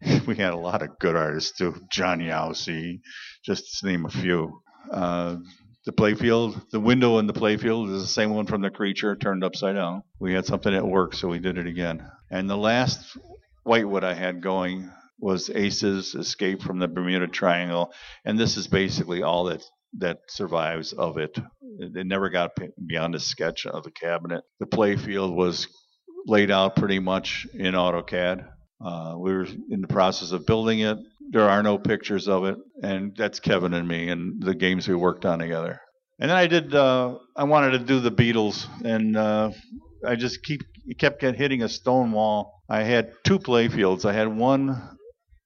[0.26, 3.00] we had a lot of good artists too, John Youssi,
[3.44, 4.62] just to name a few.
[4.90, 5.38] Uh,
[5.84, 9.42] the playfield, the window in the playfield is the same one from the creature turned
[9.42, 10.04] upside down.
[10.20, 12.08] We had something that worked, so we did it again.
[12.30, 13.16] And the last
[13.64, 17.92] whitewood I had going was Ace's Escape from the Bermuda Triangle,
[18.24, 19.62] and this is basically all that
[19.98, 21.36] that survives of it.
[21.78, 22.52] It never got
[22.86, 24.42] beyond a sketch of the cabinet.
[24.58, 25.68] The playfield was
[26.26, 28.48] laid out pretty much in AutoCAD.
[28.84, 30.98] Uh, we were in the process of building it.
[31.30, 34.94] There are no pictures of it, and that's Kevin and me and the games we
[34.94, 35.80] worked on together.
[36.18, 36.74] And then I did.
[36.74, 39.50] Uh, I wanted to do the Beatles, and uh,
[40.06, 40.62] I just keep
[40.98, 42.62] kept hitting a stone wall.
[42.68, 44.04] I had two playfields.
[44.04, 44.98] I had one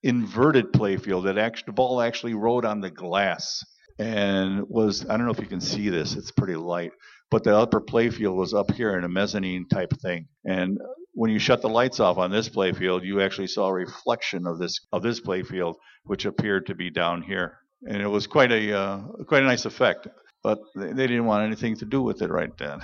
[0.02, 3.64] inverted playfield that actually the ball actually rode on the glass
[3.98, 6.14] and was I don't know if you can see this.
[6.14, 6.92] It's pretty light,
[7.30, 10.28] but the upper playfield was up here in a mezzanine type thing.
[10.44, 10.78] And
[11.12, 14.58] when you shut the lights off on this playfield, you actually saw a reflection of
[14.58, 17.58] this of this playfield, which appeared to be down here,
[17.88, 20.08] and it was quite a uh, quite a nice effect.
[20.42, 22.80] But they, they didn't want anything to do with it right then.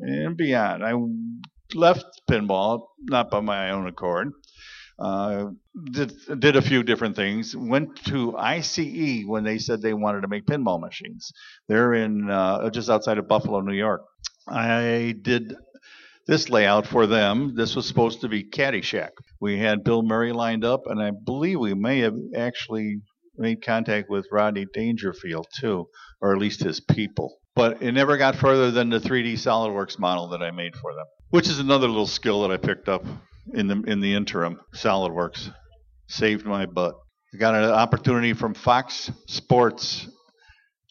[0.00, 0.92] And beyond, I
[1.74, 4.32] left pinball not by my own accord.
[4.98, 5.50] Uh,
[5.92, 7.54] did did a few different things.
[7.54, 11.32] Went to ICE when they said they wanted to make pinball machines.
[11.68, 14.02] They're in uh, just outside of Buffalo, New York.
[14.48, 15.54] I did
[16.26, 17.54] this layout for them.
[17.56, 19.10] This was supposed to be Caddyshack.
[19.40, 23.00] We had Bill Murray lined up, and I believe we may have actually
[23.36, 25.88] made contact with Rodney Dangerfield too,
[26.22, 27.36] or at least his people.
[27.54, 31.06] But it never got further than the 3D SolidWorks model that I made for them,
[31.30, 33.04] which is another little skill that I picked up
[33.54, 34.60] in the in the interim.
[34.74, 35.52] SolidWorks
[36.08, 36.94] saved my butt.
[37.34, 40.08] I got an opportunity from Fox Sports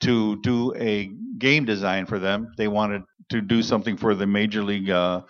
[0.02, 2.52] to do a game design for them.
[2.58, 5.22] They wanted to do something for the Major League uh,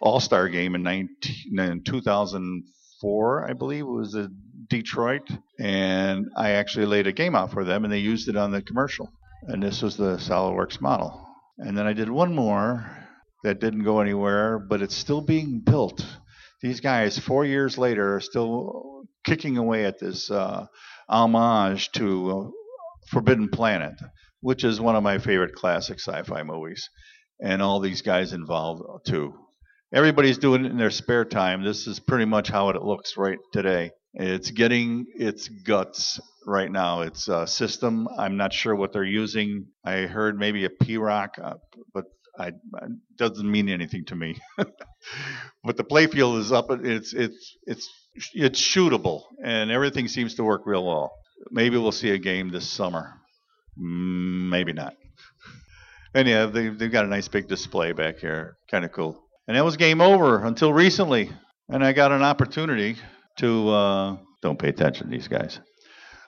[0.00, 3.84] All Star game in, 19, in 2004, I believe.
[3.84, 4.36] It was in
[4.68, 5.28] Detroit.
[5.58, 8.62] And I actually laid a game out for them, and they used it on the
[8.62, 9.10] commercial.
[9.48, 11.26] And this was the SolidWorks model.
[11.58, 12.96] And then I did one more
[13.42, 16.04] that didn't go anywhere, but it's still being built.
[16.62, 20.66] These guys, four years later, are still kicking away at this uh,
[21.08, 22.50] homage to uh,
[23.10, 23.94] Forbidden Planet,
[24.40, 26.90] which is one of my favorite classic sci-fi movies,
[27.40, 29.34] and all these guys involved too.
[29.92, 31.64] Everybody's doing it in their spare time.
[31.64, 33.90] This is pretty much how it looks right today.
[34.14, 37.00] It's getting its guts right now.
[37.02, 38.06] It's a system.
[38.18, 39.66] I'm not sure what they're using.
[39.84, 41.54] I heard maybe a P-ROC, uh,
[41.94, 42.04] but
[42.38, 42.54] it
[43.16, 44.36] doesn't mean anything to me.
[45.64, 46.66] but the playfield is up.
[46.70, 47.88] It's it's it's
[48.34, 51.12] it's shootable, and everything seems to work real well.
[51.50, 53.14] Maybe we'll see a game this summer.
[53.78, 54.94] Mm, maybe not.
[56.14, 58.56] And yeah, they, they've got a nice big display back here.
[58.70, 59.22] Kind of cool.
[59.46, 61.30] And that was game over until recently.
[61.68, 62.96] And I got an opportunity
[63.38, 65.60] to, uh, don't pay attention to these guys.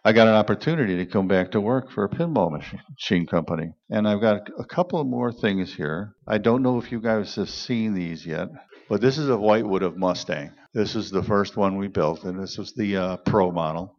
[0.04, 3.72] I got an opportunity to come back to work for a pinball machine company.
[3.88, 6.14] And I've got a couple of more things here.
[6.26, 8.48] I don't know if you guys have seen these yet,
[8.88, 10.50] but this is a Whitewood of Mustang.
[10.74, 13.96] This is the first one we built, and this was the uh, Pro model.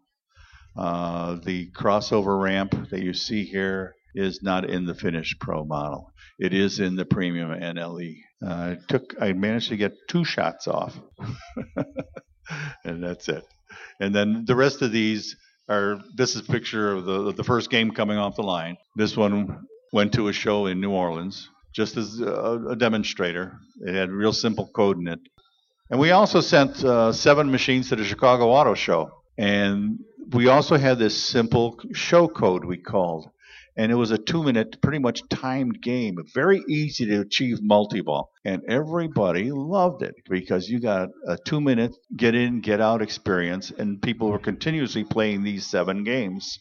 [0.75, 6.11] Uh, the crossover ramp that you see here is not in the finished Pro model.
[6.37, 8.17] It is in the Premium NLE.
[8.45, 10.99] Uh, I took, I managed to get two shots off,
[12.83, 13.45] and that's it.
[14.01, 15.37] And then the rest of these
[15.69, 15.99] are.
[16.15, 18.77] This is a picture of the the first game coming off the line.
[18.95, 23.57] This one went to a show in New Orleans just as a, a demonstrator.
[23.81, 25.19] It had real simple code in it.
[25.89, 29.11] And we also sent uh, seven machines to the Chicago Auto Show.
[29.37, 29.99] And
[30.31, 33.29] we also had this simple show code we called
[33.75, 36.17] and it was a two minute, pretty much timed game.
[36.33, 38.31] Very easy to achieve multi ball.
[38.45, 43.71] And everybody loved it because you got a two minute get in, get out experience,
[43.71, 46.59] and people were continuously playing these seven games.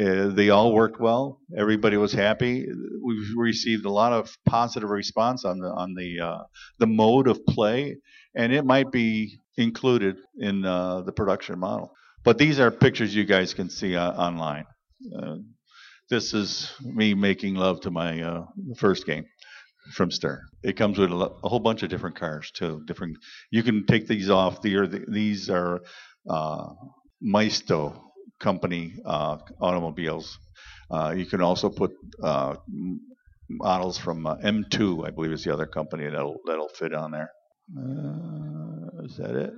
[0.00, 1.40] Uh, they all worked well.
[1.56, 2.66] Everybody was happy.
[3.04, 6.42] We've received a lot of positive response on the on the uh,
[6.78, 7.96] the mode of play,
[8.34, 11.92] and it might be included in uh, the production model.
[12.22, 14.66] But these are pictures you guys can see uh, online.
[16.10, 18.44] This is me making love to my uh,
[18.76, 19.26] first game
[19.92, 20.40] from Stern.
[20.62, 22.82] It comes with a, a, whole bunch of different cars too.
[22.86, 23.18] Different.
[23.50, 24.62] You can take these off.
[24.62, 25.80] The, these are
[26.28, 26.68] uh,
[27.20, 30.38] Maisto company uh, automobiles.
[30.90, 31.92] Uh, you can also put
[32.22, 32.56] uh,
[33.50, 37.30] models from uh, M2, I believe is the other company that'll that'll fit on there.
[37.76, 39.52] Uh, is that it?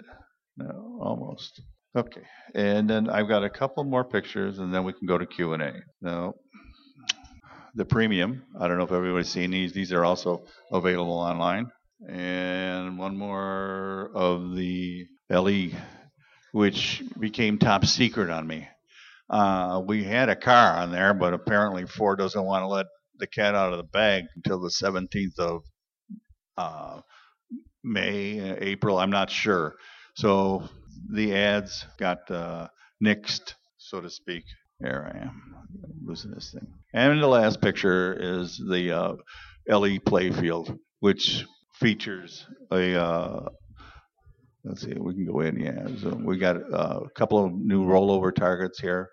[0.56, 1.62] No, almost.
[1.96, 2.22] Okay,
[2.54, 5.54] and then I've got a couple more pictures, and then we can go to Q
[5.54, 5.72] and A.
[6.00, 6.34] Now,
[7.74, 8.44] the premium.
[8.58, 9.72] I don't know if everybody's seen these.
[9.72, 11.66] These are also available online.
[12.08, 15.70] And one more of the LE,
[16.52, 18.68] which became top secret on me.
[19.28, 22.86] Uh, we had a car on there, but apparently Ford doesn't want to let
[23.18, 25.62] the cat out of the bag until the 17th of
[26.56, 27.00] uh,
[27.84, 28.98] May, April.
[28.98, 29.74] I'm not sure.
[30.16, 30.68] So
[31.08, 32.68] the ads got uh,
[33.02, 34.44] nixed, so to speak.
[34.80, 35.42] Here I am,
[36.04, 36.66] losing this thing.
[36.94, 39.12] And the last picture is the uh,
[39.68, 43.00] LE playfield, which features a.
[43.00, 43.48] Uh,
[44.64, 45.60] let's see, we can go in.
[45.60, 49.10] Yeah, so we got uh, a couple of new rollover targets here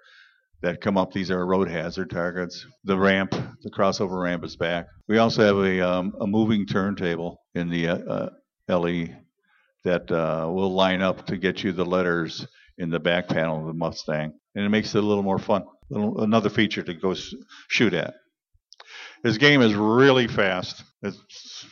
[0.62, 1.12] that come up.
[1.12, 2.66] These are road hazard targets.
[2.86, 4.88] The ramp, the crossover ramp is back.
[5.08, 8.30] We also have a, um, a moving turntable in the uh,
[8.70, 9.08] LE
[9.88, 12.46] that uh, will line up to get you the letters
[12.78, 15.64] in the back panel of the Mustang, and it makes it a little more fun.
[15.90, 17.16] Little, another feature to go
[17.70, 18.14] shoot at.
[19.24, 20.84] This game is really fast.
[21.02, 21.66] It's,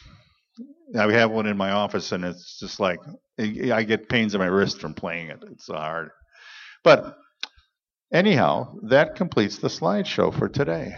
[0.97, 2.99] I have one in my office, and it's just like
[3.38, 5.43] I get pains in my wrist from playing it.
[5.51, 6.10] It's hard.
[6.84, 7.17] But
[8.13, 10.95] anyhow, that completes the slideshow for today.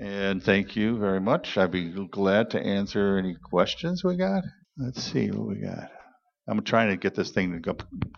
[0.00, 1.58] And thank you very much.
[1.58, 4.42] I'd be glad to answer any questions we got.
[4.76, 6.03] Let's see what we got.
[6.48, 7.76] I'm trying to get this thing to go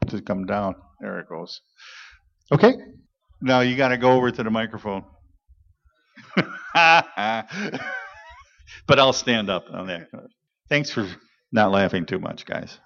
[0.08, 0.74] to come down.
[1.00, 1.60] There it goes.
[2.52, 2.74] Okay.
[3.40, 5.04] Now you got to go over to the microphone.
[6.34, 7.46] but
[8.90, 10.08] I'll stand up on that.
[10.68, 11.08] Thanks for
[11.52, 12.78] not laughing too much, guys.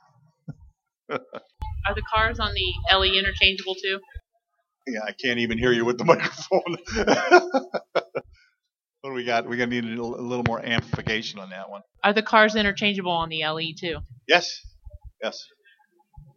[1.11, 3.99] Are the cars on the LE interchangeable too?
[4.87, 6.77] Yeah, I can't even hear you with the microphone.
[9.01, 9.49] what do we got?
[9.49, 11.83] We're gonna need a little more amplification on that one.
[12.05, 13.99] Are the cars interchangeable on the LE too?
[14.29, 14.61] Yes.
[15.23, 15.45] Yes,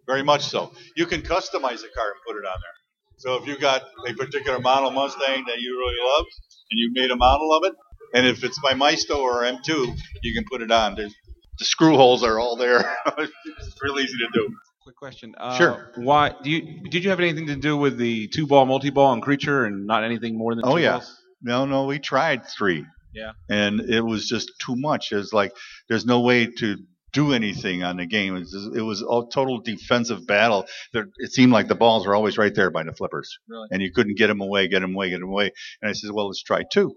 [0.08, 0.74] very much so.
[0.96, 2.84] You can customize the car and put it on there.
[3.18, 6.26] So if you got a particular model Mustang that you really love,
[6.72, 7.74] and you made a model of it,
[8.14, 10.96] and if it's by Maisto or M2, you can put it on.
[10.96, 11.14] There's,
[11.58, 12.98] the screw holes are all there.
[13.18, 14.50] it's real easy to do.
[14.84, 15.34] Quick question.
[15.38, 15.92] Uh, sure.
[15.96, 19.14] Why do you did you have anything to do with the two ball, multi ball,
[19.14, 20.66] and creature, and not anything more than?
[20.66, 20.94] Oh two yeah.
[20.94, 21.22] Balls?
[21.42, 22.86] No, no, we tried three.
[23.14, 23.32] Yeah.
[23.50, 25.12] And it was just too much.
[25.12, 25.54] It's like
[25.88, 26.78] there's no way to
[27.14, 28.36] do anything on the game.
[28.36, 30.66] It was, it was a total defensive battle.
[30.92, 33.68] There, it seemed like the balls were always right there by the flippers, Really?
[33.72, 35.52] and you couldn't get them away, get them away, get them away.
[35.82, 36.96] And I said, well, let's try two,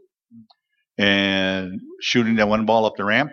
[0.98, 3.32] and shooting that one ball up the ramp,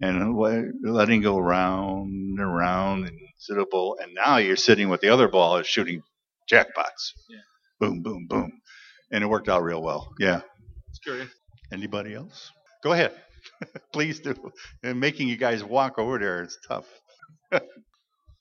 [0.00, 0.36] and
[0.84, 3.98] letting go round and around and sit a bowl.
[4.00, 6.02] And now you're sitting with the other ball is shooting
[6.50, 7.12] jackpots.
[7.28, 7.38] Yeah.
[7.80, 8.52] Boom, boom, boom,
[9.10, 10.10] and it worked out real well.
[10.18, 10.40] Yeah.
[10.90, 11.30] It's curious.
[11.72, 12.50] Anybody else?
[12.82, 13.12] Go ahead.
[13.92, 14.34] Please do.
[14.82, 16.86] And making you guys walk over there is tough.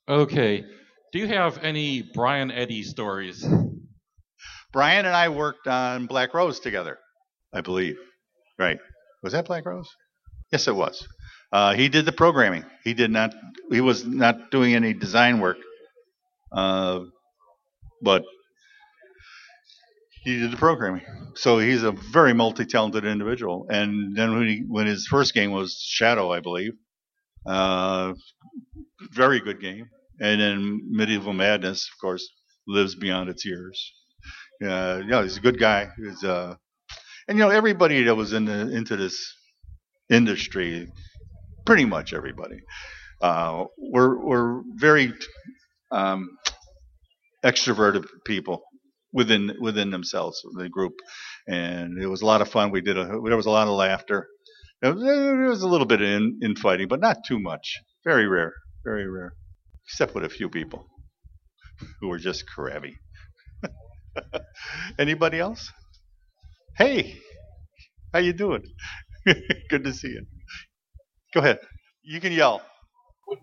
[0.08, 0.64] Okay.
[1.12, 3.48] Do you have any Brian Eddy stories?
[4.72, 6.98] Brian and I worked on Black Rose together,
[7.54, 7.98] I believe.
[8.58, 8.80] Right.
[9.24, 9.90] Was that Black Rose?
[10.52, 11.08] Yes, it was.
[11.52, 12.66] Uh, he did the programming.
[12.84, 13.34] He did not.
[13.72, 15.58] He was not doing any design work.
[16.52, 17.02] Uh,
[18.02, 18.24] but
[20.24, 21.02] he did the programming.
[21.36, 23.68] So he's a very multi-talented individual.
[23.70, 26.74] And then when he, when his first game was Shadow, I believe,
[27.46, 28.14] uh,
[29.12, 29.90] very good game.
[30.20, 32.28] And then Medieval Madness, of course,
[32.68, 33.94] lives beyond its years.
[34.62, 35.90] Uh, yeah, he's a good guy.
[35.98, 36.56] He's, uh,
[37.28, 39.34] and you know everybody that was in the, into this
[40.10, 40.92] industry,
[41.66, 42.58] pretty much everybody,
[43.22, 45.14] uh, were were very
[45.92, 46.30] um,
[47.46, 48.64] extroverted people
[49.14, 50.94] within within themselves, the group,
[51.48, 52.72] and it was a lot of fun.
[52.72, 54.28] We did a there was a lot of laughter.
[54.82, 57.80] There was, a little bit of in, infighting, but not too much.
[58.06, 58.54] Very rare,
[58.86, 59.34] very rare,
[59.86, 60.88] except with a few people
[62.00, 62.96] who were just crabby.
[65.00, 65.70] Anybody else?
[66.78, 67.18] Hey,
[68.14, 68.64] how you doing?
[69.70, 70.26] Good to see you.
[71.34, 71.60] Go ahead.
[72.02, 72.62] You can yell.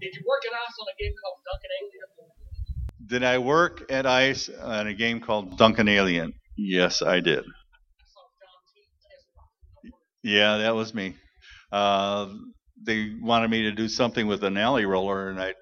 [0.01, 2.36] Did you work at us on a game called Duncan Alien?
[3.07, 6.35] Did I work at ICE on a game called Duncan Alien?
[6.57, 7.45] Yes, I did.
[10.23, 11.15] Yeah, that was me.
[11.73, 12.29] Uh,
[12.85, 15.55] they wanted me to do something with an alley roller, and I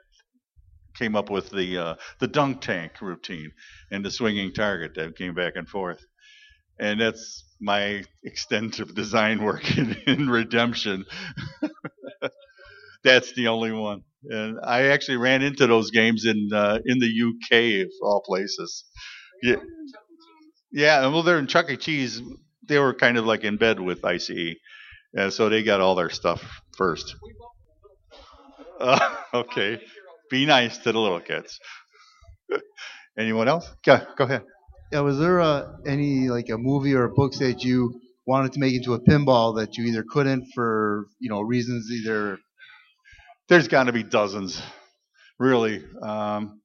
[0.97, 3.51] came up with the uh, the dunk tank routine
[3.91, 6.05] and the swinging target that came back and forth.
[6.81, 11.05] And that's my extent of design work in, in Redemption.
[13.05, 14.03] that's the only one.
[14.31, 18.85] And I actually ran into those games in uh, in the UK, of all places.
[19.43, 19.57] Yeah,
[20.72, 21.05] yeah.
[21.05, 21.77] and Well, they're in Chuck E.
[21.77, 22.22] Cheese.
[22.66, 24.57] They were kind of like in bed with ICE,
[25.14, 26.43] and so they got all their stuff
[26.77, 27.14] first.
[28.81, 29.81] Uh, okay,
[30.31, 31.59] be nice to the little kids.
[33.18, 33.70] Anyone else?
[33.85, 34.43] Go, go ahead.
[34.93, 38.75] Yeah, was there uh, any like a movie or books that you wanted to make
[38.75, 42.39] into a pinball that you either couldn't for you know reasons either
[43.49, 44.63] There's got to be dozens,
[45.39, 45.85] really.
[46.01, 46.63] Um,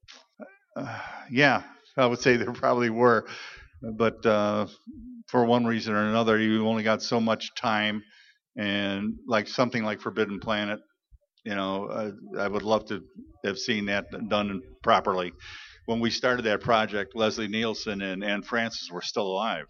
[0.78, 1.00] uh,
[1.30, 1.64] yeah,
[1.98, 3.28] I would say there probably were,
[3.98, 4.68] but uh,
[5.28, 8.02] for one reason or another, you only got so much time,
[8.58, 10.80] and like something like Forbidden Planet,
[11.44, 13.02] you know, I, I would love to
[13.44, 15.34] have seen that done properly.
[15.86, 19.66] When we started that project, Leslie Nielsen and Anne Francis were still alive,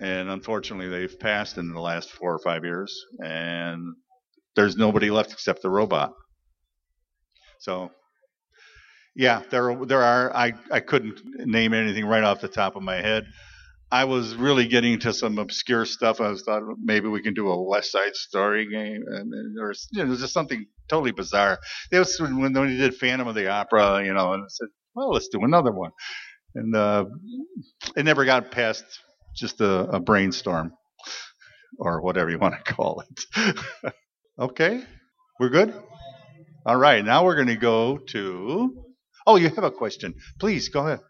[0.00, 3.94] and unfortunately, they've passed in the last four or five years, and
[4.58, 6.14] there's nobody left except the robot.
[7.60, 7.92] So,
[9.14, 10.34] yeah, there there are.
[10.34, 13.24] I I couldn't name anything right off the top of my head.
[13.92, 16.20] I was really getting to some obscure stuff.
[16.20, 19.04] I was thought maybe we can do a West Side Story game,
[19.60, 21.60] or you know, just something totally bizarre.
[21.92, 24.68] It was when when they did Phantom of the Opera, you know, and I said,
[24.96, 25.92] well, let's do another one,
[26.56, 27.04] and uh,
[27.96, 28.84] it never got past
[29.36, 30.72] just a, a brainstorm
[31.78, 33.54] or whatever you want to call it.
[34.38, 34.82] Okay,
[35.40, 35.74] we're good.
[36.66, 38.84] All right, now we're going to go to.
[39.26, 40.14] Oh, you have a question?
[40.38, 41.00] Please go ahead.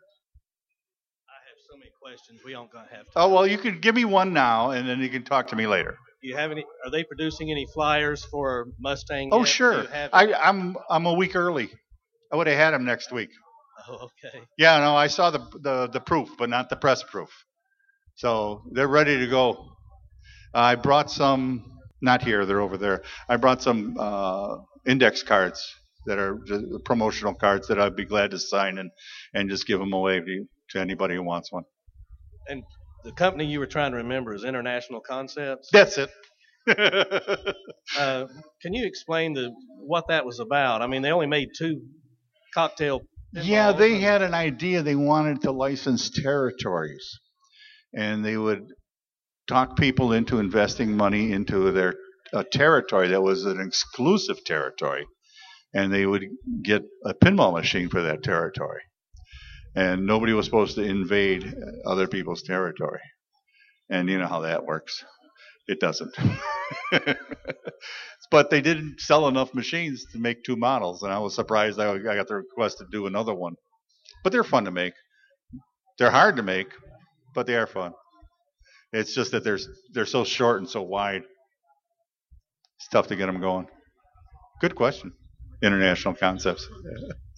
[1.29, 2.41] I have so many questions.
[2.45, 3.01] We aren't gonna have.
[3.01, 3.13] Time.
[3.17, 5.67] Oh well, you can give me one now, and then you can talk to me
[5.67, 5.97] later.
[6.23, 6.65] Do you have any?
[6.85, 9.31] Are they producing any flyers for Mustang?
[9.33, 9.49] Oh yet?
[9.49, 11.71] Sure, I, I'm I'm a week early.
[12.33, 13.31] I would have had them next week.
[13.89, 14.43] Oh, okay.
[14.59, 17.31] Yeah, no, I saw the the the proof, but not the press proof.
[18.17, 19.65] So they're ready to go.
[20.53, 23.03] I brought some, not here, they're over there.
[23.29, 25.75] I brought some uh, index cards
[26.07, 26.39] that are
[26.85, 28.91] promotional cards that I'd be glad to sign and
[29.35, 31.65] and just give them away to, to anybody who wants one.
[32.49, 32.63] And
[33.05, 35.69] the company you were trying to remember is International Concepts.
[35.73, 36.11] That's it.
[37.99, 38.27] Uh,
[38.61, 40.83] can you explain the what that was about?
[40.83, 41.81] I mean, they only made two
[42.53, 43.01] cocktail.
[43.33, 44.83] Yeah, they had an idea.
[44.83, 47.19] They wanted to license territories,
[47.95, 48.67] and they would
[49.49, 51.95] talk people into investing money into their
[52.53, 55.07] territory that was an exclusive territory,
[55.75, 56.27] and they would
[56.63, 58.83] get a pinball machine for that territory,
[59.75, 61.55] and nobody was supposed to invade
[61.87, 63.01] other people's territory,
[63.89, 65.05] and you know how that works.
[65.67, 66.15] it doesn't.
[68.31, 71.99] but they didn't sell enough machines to make two models, and I was surprised I
[71.99, 73.55] got the request to do another one.
[74.25, 74.95] But they're fun to make.
[75.99, 76.69] They're hard to make,
[77.35, 77.93] but they are fun.
[78.93, 79.59] It's just that they're
[79.93, 81.23] they're so short and so wide.
[82.79, 83.67] It's tough to get them going.
[84.61, 85.13] Good question.
[85.63, 86.67] International concepts.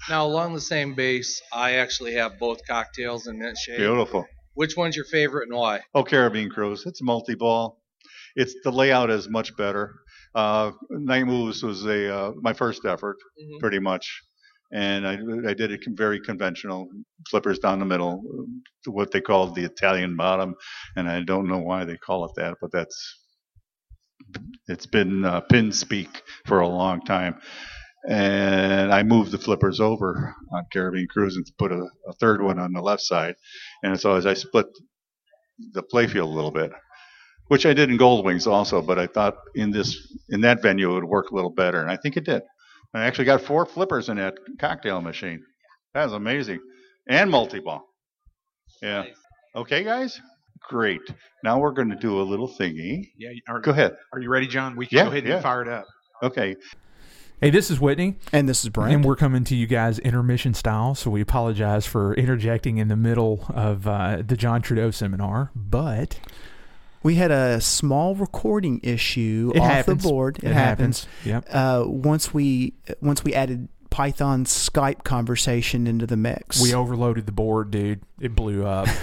[0.09, 3.79] Now, along the same base, I actually have both cocktails in mint shape.
[3.79, 4.27] Beautiful.
[4.55, 5.81] Which one's your favorite and why?
[5.95, 6.85] Oh, Caribbean Cruise.
[6.87, 7.81] It's multi-ball.
[8.37, 9.95] It's the layout is much better.
[10.35, 13.59] Uh, Night Moves was a uh, my first effort, Mhm.
[13.59, 14.23] pretty much,
[14.73, 15.19] and I,
[15.49, 16.89] I did con- very conventional,
[17.29, 18.23] flippers down the middle,
[18.87, 20.55] what they call the Italian bottom,
[20.97, 23.19] and I don't know why they call it that, but that's
[24.69, 27.41] it's been uh, pin speak for a long time.
[28.09, 32.59] And I moved the flippers over on Caribbean Cruise and put a, a third one
[32.59, 33.35] on the left side.
[33.83, 34.67] And so as I split
[35.73, 36.73] the playfield a little bit,
[37.49, 39.97] which I did in Gold Wings also, but I thought in this
[40.31, 42.43] in that venue it would work a little better, and I think it did.
[42.95, 45.43] I actually got four flippers in that cocktail machine.
[45.95, 46.61] That is amazing,
[47.09, 47.83] and multi-ball.
[48.83, 49.05] Yeah.
[49.55, 50.21] Okay, guys.
[50.69, 51.01] Great.
[51.43, 53.09] Now we're going to do a little thingy.
[53.19, 53.31] Yeah.
[53.49, 53.97] Are, Go ahead.
[54.13, 54.77] Are you ready, John?
[54.77, 55.35] We can Yeah, go ahead yeah.
[55.35, 55.87] and fire it up.
[56.23, 56.55] Okay.
[57.41, 58.17] Hey, this is Whitney.
[58.33, 58.93] And this is Brent.
[58.93, 62.97] And we're coming to you guys intermission style, so we apologize for interjecting in the
[62.97, 65.51] middle of uh, the John Trudeau seminar.
[65.57, 66.21] But
[67.03, 70.03] We had a small recording issue It off happens.
[70.03, 70.39] the board.
[70.39, 71.05] It, It happens.
[71.05, 71.27] happens.
[71.27, 71.47] Yep.
[71.51, 76.63] Uh, once we once we added Python Skype conversation into the mix.
[76.63, 78.01] we overloaded the board, dude.
[78.21, 78.87] It blew up.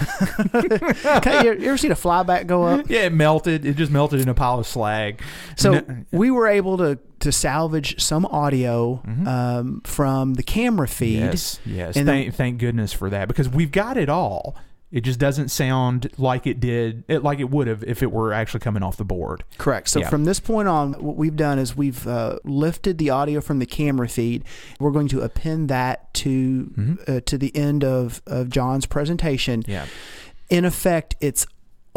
[0.54, 2.88] You, ever seen a flyback go up?
[2.88, 3.64] yeah, it melted.
[3.66, 5.20] It just melted in a pile of slag.
[5.56, 11.18] So No- we were able to to salvage some audio um, from the camera feed.
[11.18, 11.30] Mm-hmm.
[11.32, 11.96] Yes, yes.
[11.96, 14.56] And thank, then- thank goodness for that because we've got it all.
[14.90, 18.32] It just doesn't sound like it did, it, like it would have if it were
[18.32, 19.44] actually coming off the board.
[19.58, 19.88] Correct.
[19.88, 20.08] So Yeah.
[20.08, 23.66] from this point on, what we've done is we've uh, lifted the audio from the
[23.66, 24.44] camera feed.
[24.80, 29.62] We're going to append that to uh, to the end of, of John's presentation.
[29.66, 29.84] Yeah.
[30.48, 31.46] In effect, it's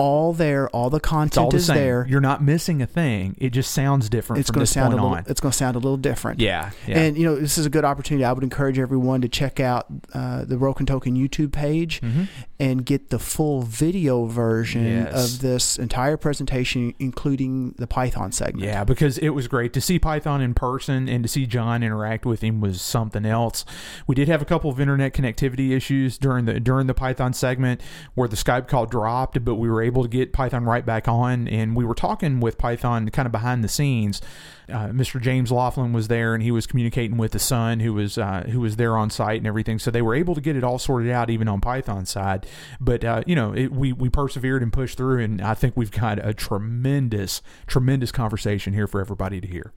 [0.02, 0.68] all there.
[0.70, 1.76] All the content all the is same.
[1.76, 2.06] there.
[2.10, 3.36] You're not missing a thing.
[3.40, 5.12] It just sounds different it's going to sound a little.
[5.12, 5.24] on.
[5.28, 6.40] It's going to sound a little different.
[6.40, 7.00] Yeah, yeah.
[7.00, 8.26] And you know, this is a good opportunity.
[8.26, 12.28] I would encourage everyone to check out uh, the Broken Token YouTube page Mhm.
[12.60, 15.36] and get the full video version Yes.
[15.36, 18.66] of this entire presentation, including the Python segment.
[18.66, 22.26] Yeah, because it was great to see Python in person and to see John interact
[22.26, 23.66] with him was something else.
[24.08, 27.82] We did have a couple of internet connectivity issues during the during the Python segment
[28.16, 31.48] where the Skype call dropped, but we were able to get Python right back on,
[31.48, 34.22] and we were talking with Python kind of behind the scenes.
[34.70, 35.22] Uh, Mr.
[35.22, 38.62] James Laughlin was there, and he was communicating with the son who was uh, who
[38.62, 39.80] was there on site and everything.
[39.80, 42.48] So they were able to get it all sorted out, even on Python side.
[42.80, 45.92] But uh, you know, it, we we persevered and pushed through, and I think we've
[45.92, 49.74] got a tremendous, tremendous conversation here for everybody to hear.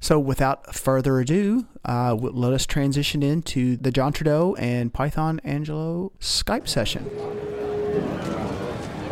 [0.00, 6.12] So, without further ado, uh, let us transition into the John Trudeau and Python Anghelo
[6.20, 7.53] Skype session.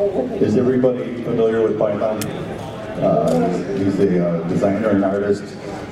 [0.02, 2.20] Is everybody familiar with Python?
[2.24, 5.44] Uh, he's a uh, designer and artist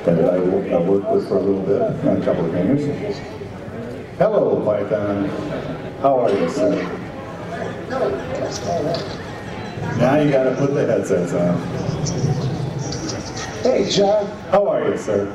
[0.05, 2.83] that I, I've worked with for a little bit, a couple of games.
[4.19, 5.29] Hello, Python.
[6.01, 6.75] How are you, sir?
[9.97, 11.57] Now you gotta put the headsets on.
[13.63, 14.27] Hey, John.
[14.51, 15.33] How are you, sir?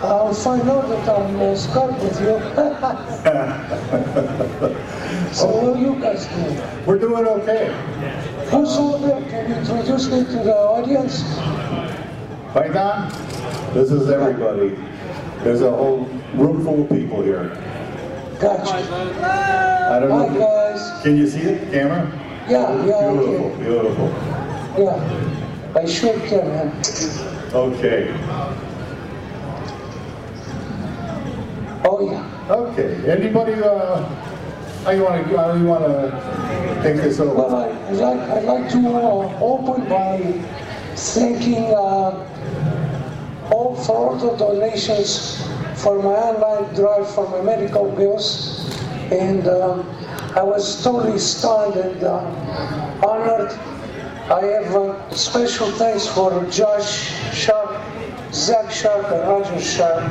[0.00, 2.18] I'll find out that I'm uh, Skype with
[4.80, 4.88] you.
[5.32, 6.86] so what are you guys doing?
[6.86, 7.72] We're doing okay.
[8.50, 9.22] Who's over there?
[9.30, 11.22] Can you introduce me to the audience?
[12.52, 13.08] Python,
[13.74, 14.76] this is everybody.
[15.44, 16.04] There's a whole
[16.34, 17.48] room full of people here.
[18.40, 18.74] Gotcha.
[18.74, 20.28] I don't know.
[20.28, 21.02] Hi, guys.
[21.02, 22.10] Can you see it, camera?
[22.48, 23.60] Yeah, yeah, Beautiful, can.
[23.60, 24.08] beautiful.
[24.78, 25.76] Yeah.
[25.76, 26.82] I sure can, man.
[27.54, 28.12] Okay.
[31.84, 32.50] Oh, yeah.
[32.50, 33.10] Okay.
[33.10, 34.04] Anybody, uh,
[34.84, 37.34] how you want to, how you want to take this over?
[37.34, 40.18] Well, I, I'd like, I'd like to uh, open by
[40.96, 45.42] thanking uh, all for all the donations
[45.76, 48.66] for my online drive for my medical bills.
[49.10, 49.86] And um,
[50.36, 52.20] I was totally stunned and uh,
[53.06, 53.50] honored.
[54.30, 57.82] I have uh, special thanks for Josh Sharpe,
[58.32, 60.04] Zach Sharpe, and Roger Sharpe.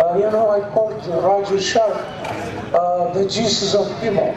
[0.00, 2.13] Uh, you know, I called Roger Sharpe
[2.74, 4.34] uh, the Jesus of pinball.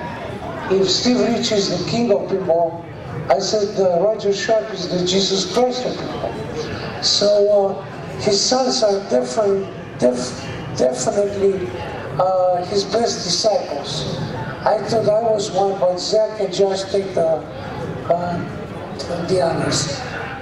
[0.72, 2.84] If Steve Rich is the king of pinball,
[3.30, 7.04] I said uh, Roger Sharpe is the Jesus Christ of pinball.
[7.04, 7.84] So uh,
[8.22, 9.68] his sons are different,
[10.00, 10.40] def-
[10.78, 11.68] definitely
[12.20, 14.16] uh, his best disciples.
[14.66, 17.44] I thought I was one, but Zach and Josh take the
[19.28, 20.00] the honors.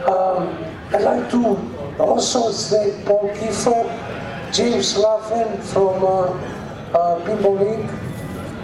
[0.07, 0.53] Um,
[0.93, 1.57] I'd like to
[1.99, 6.64] also thank Paul Kiefer, James Laughlin from uh,
[6.95, 7.19] uh,
[7.51, 7.89] League,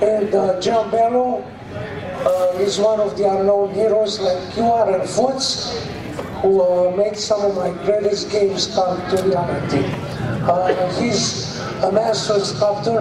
[0.01, 1.43] and uh, John Bello.
[2.23, 5.87] Uh, is one of the unknown heroes like you are and Foots,
[6.43, 9.83] who uh, made some of my greatest games come to reality.
[10.45, 10.69] Uh,
[10.99, 12.99] he's a master sculptor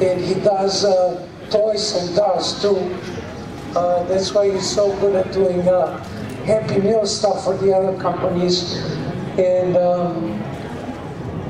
[0.00, 2.76] and he does uh, toys and dolls too.
[3.76, 5.60] Uh, that's why he's so good at doing
[6.46, 8.76] Happy Meal stuff for the other companies.
[9.38, 10.42] And um,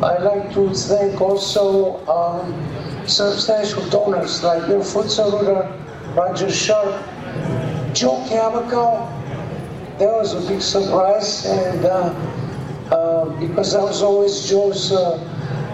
[0.03, 2.53] I'd like to thank also um,
[3.09, 5.67] substantial donors like Bill Pfutzenreuter,
[6.15, 6.95] Roger Sharpe,
[7.95, 9.09] Joe Kaminkow.
[9.99, 12.15] That was a big surprise, and uh,
[12.93, 15.19] uh, because I was always Joe's uh,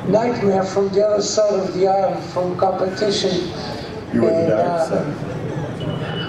[0.09, 3.51] nightmare from the other side of the aisle from competition.
[4.13, 5.35] You were And, the dark uh, side.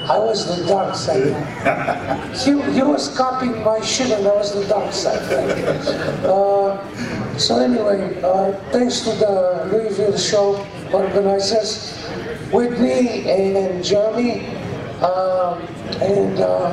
[0.10, 1.34] I was the dark side.
[2.45, 5.18] he, he was copying my shit and I was the dark side.
[6.24, 10.64] Uh, so anyway, uh, thanks to the Louisville show
[10.96, 11.93] organizers,
[12.52, 14.48] Whitney and Jeremy,
[15.02, 15.60] uh,
[16.02, 16.72] and uh,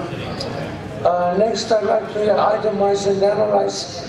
[1.05, 4.09] uh, next I'd like to itemize and analyze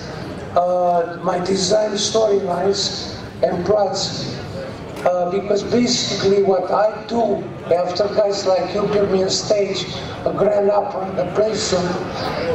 [0.56, 4.34] uh, my design storylines and plots
[5.04, 7.42] uh, because basically what I do
[7.74, 9.84] after guys like you give me a stage,
[10.24, 11.86] a grand opera, a play film,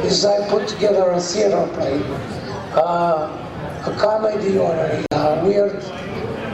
[0.04, 2.00] is I put together a theater play,
[2.74, 3.28] uh,
[3.86, 5.76] a comedy or a uh, weird,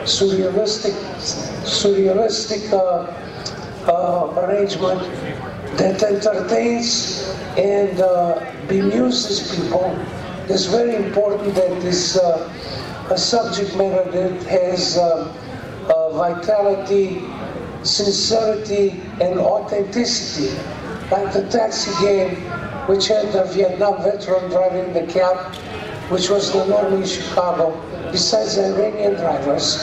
[0.06, 0.94] surrealistic,
[1.66, 3.12] surrealistic uh,
[3.90, 5.00] uh, arrangement
[5.76, 9.94] that entertains and uh, bemuses people.
[10.48, 12.52] It's very important that this uh,
[13.10, 15.32] a subject matter that has uh,
[15.88, 17.22] uh, vitality,
[17.82, 18.90] sincerity,
[19.20, 20.56] and authenticity,
[21.10, 22.36] like the taxi game,
[22.88, 25.54] which had the Vietnam veteran driving the cab,
[26.10, 27.70] which was the norm in Chicago,
[28.12, 29.76] besides the Iranian drivers.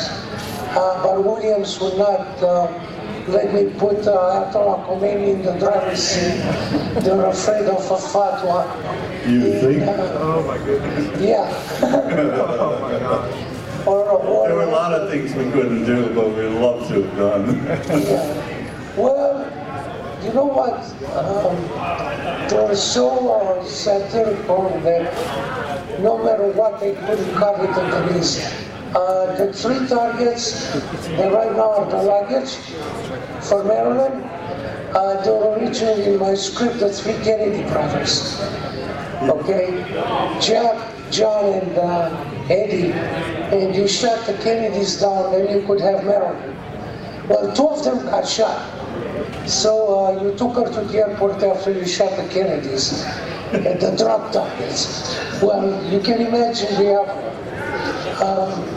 [0.75, 2.67] Uh, but Williams would not uh,
[3.27, 6.41] let me put uh, Ayatollah Khomeini in the driver's seat.
[7.03, 8.65] They were afraid of a fatwa.
[9.27, 9.83] You think?
[10.19, 11.21] oh my goodness.
[11.21, 11.49] Yeah.
[12.63, 12.93] Oh my
[13.85, 17.03] or, or, There were a lot of things we couldn't do, but we'd love to
[17.03, 17.65] have done.
[18.95, 19.62] Well,
[20.23, 20.79] you know what?
[21.15, 27.91] Um, they were so uh, satirical that no matter what, they couldn't cover it at
[27.91, 28.41] the least.
[28.95, 30.71] Uh, the three targets
[31.17, 32.55] that right now are the luggage
[33.47, 34.21] for Marilyn.
[34.93, 38.39] Uh, they were originally in my script, the three Kennedy brothers.
[39.23, 39.83] Okay?
[40.39, 42.91] Jack, John, and uh, Eddie.
[42.91, 46.55] And you shut the Kennedys down, then you could have Marilyn.
[47.27, 48.82] Well, two of them got shot.
[49.47, 53.03] So uh, you took her to the airport after you shot the Kennedys
[53.53, 55.17] and the drug targets.
[55.41, 57.29] Well, you can imagine the uproar.
[58.23, 58.73] Um,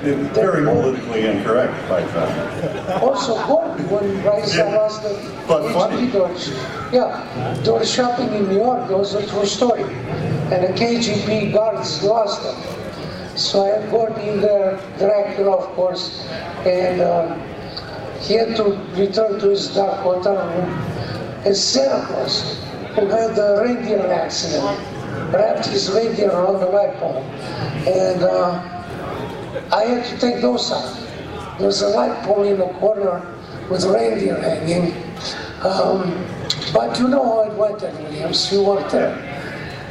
[0.00, 3.02] very politically incorrect by then.
[3.02, 5.14] also, Gordon, when Raisa lost the
[5.46, 6.10] But funny.
[6.10, 6.50] Doors,
[6.92, 8.88] yeah, they were shopping in New York.
[8.88, 9.82] That was a true story.
[9.82, 13.36] And the KGB guards lost them.
[13.36, 16.26] So I had Gordon in there, Dracula, of course,
[16.64, 17.36] and uh,
[18.28, 18.64] he had to
[18.94, 20.68] return to his dark hotel room.
[21.46, 22.62] And Claus,
[22.94, 24.78] who had the reindeer accident,
[25.32, 27.22] wrapped his reindeer around the light pole.
[27.88, 28.78] And uh,
[29.72, 30.94] I had to take those out.
[31.56, 33.34] There was a light pole in the corner
[33.70, 34.92] with reindeer hanging.
[35.64, 36.24] Um,
[36.74, 39.16] but you know how it went at Williams, you weren't there.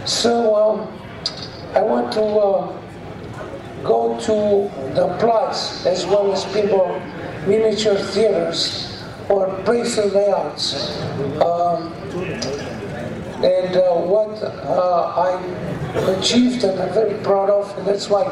[0.06, 1.00] So um,
[1.74, 2.82] I want to uh,
[3.84, 7.02] go to the plots as well as people,
[7.48, 11.02] miniature theaters or playfield layouts.
[11.42, 11.94] Um,
[13.44, 18.26] and uh, what uh, I achieved and I'm very proud of, and that's why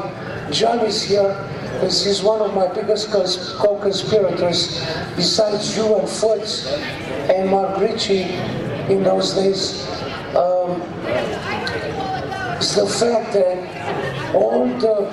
[0.50, 1.34] John is here,
[1.74, 6.66] because he's one of my biggest cons- co-conspirators, besides you and Foots
[7.30, 8.24] and Mark Ritchie
[8.92, 9.86] in those days.
[10.34, 10.82] Um,
[12.58, 15.06] is the fact that all the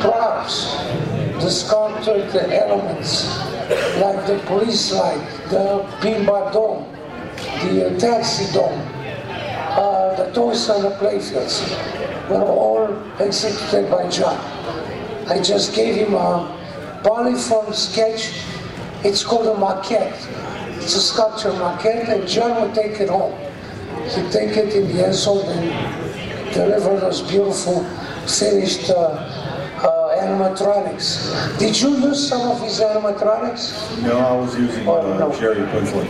[0.00, 0.76] props,
[1.42, 3.26] the sculptured elements,
[3.98, 5.18] like the police light,
[5.50, 6.86] the Pimba Dome,
[7.66, 8.80] the uh, taxi dome,
[9.74, 11.66] uh, the toys on the playfields,
[12.30, 14.38] were all executed by John.
[15.28, 16.46] I just gave him a
[17.02, 18.38] polyform sketch.
[19.04, 20.14] It's called a maquette.
[20.76, 23.36] It's a sculpture maquette, and John would take it home.
[24.14, 27.82] He'd take it in the Ensold and deliver those beautiful
[28.28, 29.41] finished uh,
[30.22, 31.58] animatronics.
[31.58, 34.00] Did you use some of his animatronics?
[34.02, 35.32] No, I was using Oh, uh, no.
[35.38, 36.06] Jerry Quinsley.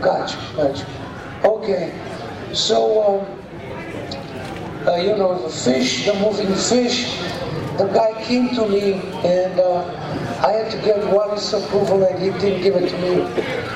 [0.00, 0.86] Gotcha, gotcha.
[1.44, 1.92] Okay,
[2.52, 7.18] so um, uh, you know the fish, the moving fish.
[7.78, 8.94] The guy came to me
[9.24, 9.84] and uh,
[10.42, 13.22] I had to get Wally's approval and he didn't give it to me.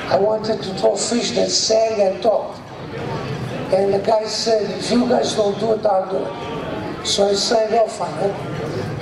[0.09, 2.59] I wanted to draw fish that sang and talked.
[3.75, 7.07] And the guy said, if you guys don't do it, I'll do it.
[7.07, 8.35] So I signed off on it.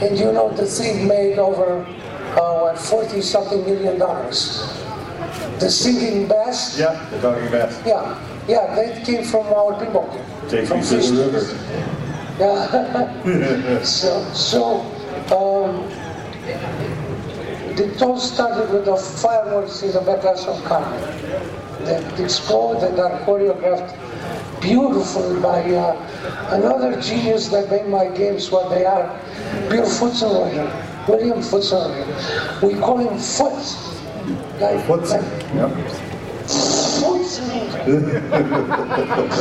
[0.01, 1.85] And you know the thing made over
[2.37, 4.63] uh, what, 40 something million dollars.
[5.59, 6.79] The singing bass?
[6.79, 7.83] Yeah, the talking bass.
[7.85, 10.07] Yeah, yeah, that came from our people.
[10.49, 11.89] Take from me to the river.
[12.39, 13.83] Yeah.
[13.83, 14.81] so, so
[15.35, 15.89] um,
[17.75, 21.01] the all started with the fireworks in the backhouse of Carmen
[21.85, 23.93] that exploded and are choreographed
[24.61, 25.95] beautifully by uh,
[26.51, 29.09] another genius that made my games what they are,
[29.69, 30.69] Bill Futzenberger,
[31.09, 32.63] William Futzenberger.
[32.63, 33.55] We call him Foot.
[34.61, 35.23] Like, What's like,
[35.55, 35.71] Yep.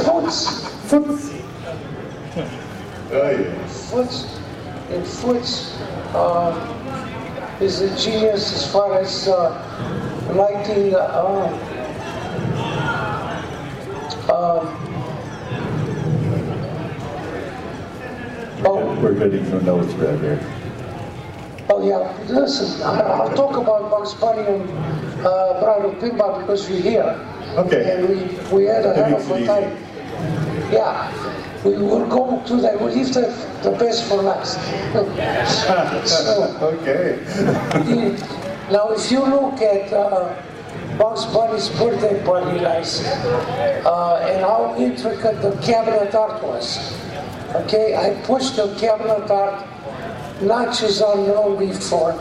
[0.06, 0.68] Foots.
[0.88, 1.32] Foots.
[3.12, 4.06] Oh yeah.
[4.90, 5.76] And Foots
[6.14, 9.52] uh, is a genius as far as uh,
[10.34, 10.94] lighting.
[10.96, 11.58] Uh,
[14.30, 14.87] um,
[18.68, 20.40] oh, We're getting some notes right here.
[21.70, 24.70] Oh yeah, listen, I- I'll talk about Bugs Bunny and
[25.26, 27.20] uh, Bride of Pinball because we're here.
[27.58, 27.92] Okay.
[27.98, 28.16] And we,
[28.56, 29.72] we had a hell of a time.
[30.72, 31.12] Yeah,
[31.66, 33.28] we will go to that, we'll leave the,
[33.64, 34.56] the best for last.
[36.08, 37.18] so, okay.
[37.84, 40.36] the- now if you look at uh,
[40.98, 43.02] Bugs Bunny's birthday party, guys,
[43.86, 46.94] uh, and how intricate the cabinet art was.
[47.56, 49.66] Okay, I pushed the cabinet art
[50.42, 52.12] notches unknown before.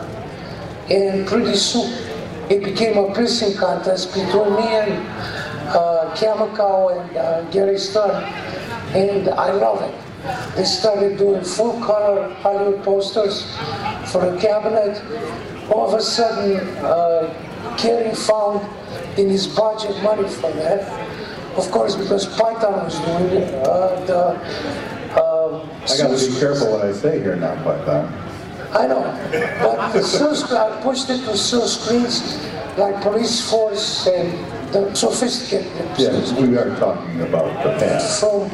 [0.89, 1.93] And pretty soon,
[2.49, 4.93] it became a pissing contest between me and
[5.71, 8.23] uh, Kaminkow and uh, Gary Stern.
[8.95, 10.57] And I love it.
[10.57, 13.53] They started doing full color Hollywood posters
[14.13, 15.03] for the cabinet.
[15.71, 18.65] All of a sudden, uh, Gary found
[19.19, 20.83] in his budget money for that.
[21.57, 23.55] Of course, because Python was doing it.
[23.67, 24.86] Uh, the,
[25.65, 28.13] I got to be careful what I say here now, Python.
[28.73, 29.01] I know,
[29.63, 32.37] but the silk, I pushed it to silk screens
[32.77, 34.33] like police force and
[34.73, 38.21] the sophisticated Yes, we are talking about the past.
[38.21, 38.51] from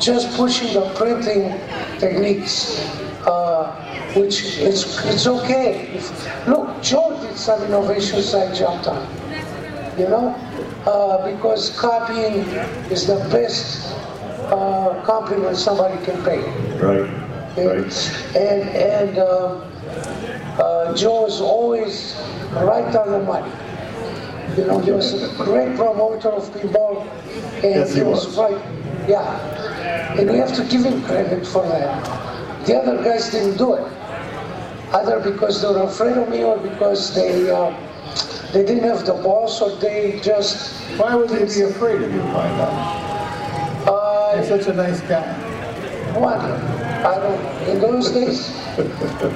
[0.00, 1.52] just pushing the printing
[1.98, 2.80] techniques,
[3.26, 3.74] uh,
[4.14, 5.90] which is it's okay.
[5.94, 9.06] If, look, Joe did some innovations I jumped on,
[9.98, 10.34] you know,
[10.86, 12.46] uh, because copying
[12.90, 13.92] is the best
[14.52, 16.40] uh, compliment somebody can pay.
[16.78, 17.08] Right.
[17.56, 18.36] Right.
[18.36, 19.58] And and uh,
[20.62, 22.14] uh, Joe is always
[22.54, 23.50] right on the money.
[24.56, 27.06] You know, he was a great promoter of pinball,
[27.62, 28.38] and Yes, he was, was.
[28.38, 28.60] right.
[29.08, 32.66] Yeah, and we have to give him credit for that.
[32.66, 33.84] The other guys didn't do it,
[34.92, 37.70] either because they were afraid of me or because they uh,
[38.52, 40.74] they didn't have the balls or they just.
[40.98, 42.68] Why would they be afraid of you, Python?
[42.70, 43.17] Uh,
[44.38, 45.32] You're such a nice guy.
[46.16, 46.38] What?
[46.38, 47.68] I don't.
[47.68, 48.50] In those days,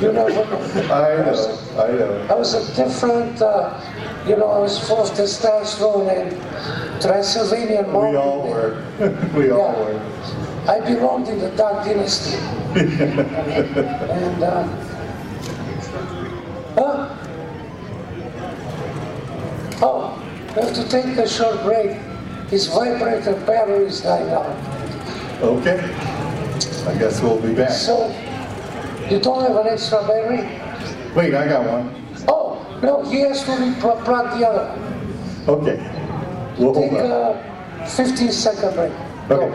[0.00, 0.28] you know.
[0.28, 2.26] I know, I know.
[2.30, 3.80] I was a different, uh,
[4.28, 8.80] you know, I was full of testosterone and Transylvanian We all were.
[9.34, 9.80] We all Yeah.
[9.80, 10.70] were.
[10.70, 12.36] I belonged in the Dark Dynasty.
[12.76, 14.62] and, uh,
[16.76, 17.08] huh?
[19.82, 20.22] Oh,
[20.54, 21.98] we have to take a short break.
[22.50, 24.71] His vibrator battery is dying out.
[25.42, 25.78] Okay.
[26.86, 27.70] I guess we'll be back.
[27.70, 28.08] So,
[29.10, 30.42] you don't have an extra battery?
[31.16, 31.94] Wait, I got one.
[32.28, 34.70] Oh, no, he has to replug the other.
[35.48, 35.78] Okay.
[36.58, 38.92] We'll Take a 15 second break.
[39.30, 39.52] Okay.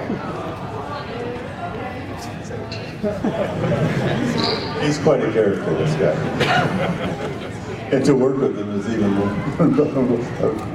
[4.85, 6.15] He's quite a character, this guy.
[7.91, 9.15] And to work with him is even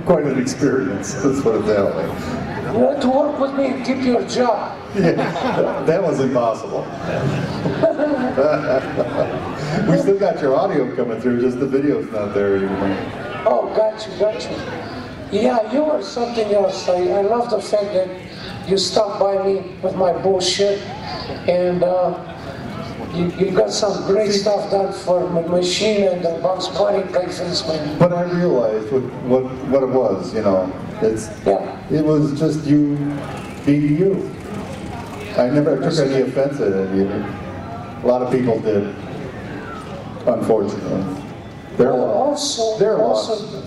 [0.07, 1.23] quite an experience.
[1.23, 2.42] Let's put it that way.
[2.73, 4.79] You have to work with me and keep your job.
[4.95, 5.13] Yeah,
[5.87, 6.81] that was impossible.
[9.91, 12.97] we still got your audio coming through, just the video's not there anymore.
[13.45, 14.57] Oh, got you, got you.
[15.39, 16.89] Yeah, you were something else.
[16.89, 18.09] I, I love the fact that
[18.67, 20.81] you stopped by me with my bullshit
[21.49, 22.17] and uh,
[23.13, 27.67] you, you got some great stuff done for my machine and the Bugs Bunny playthings,
[27.67, 27.99] man.
[27.99, 30.73] But I realized what, what, what it was, you know.
[31.03, 31.91] It's yeah.
[31.91, 32.97] it was just you
[33.67, 34.31] being you.
[35.37, 37.23] I never took any offense at it either.
[38.03, 38.95] A lot of people did,
[40.27, 41.23] unfortunately.
[41.79, 42.59] Loss.
[42.59, 43.63] Also, Their also,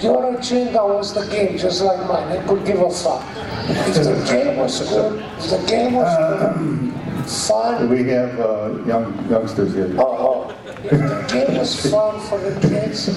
[0.00, 2.36] your agenda was the game, just like mine.
[2.36, 3.24] I could give a fuck.
[3.68, 7.88] If the game was good, if the game was good, fun.
[7.88, 9.94] We have uh, young youngsters here.
[9.98, 10.72] Oh, oh.
[10.84, 13.08] If the game was fun for the kids,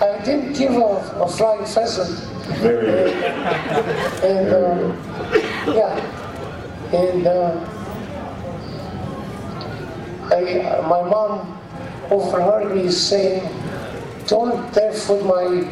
[0.00, 2.33] I didn't give a, a flying pheasant.
[2.60, 3.14] Very good.
[4.22, 4.92] And uh,
[5.72, 5.96] yeah,
[6.92, 7.56] and uh,
[10.30, 11.58] I, my mom
[12.10, 13.48] overheard me saying,
[14.26, 15.64] "Don't barefoot my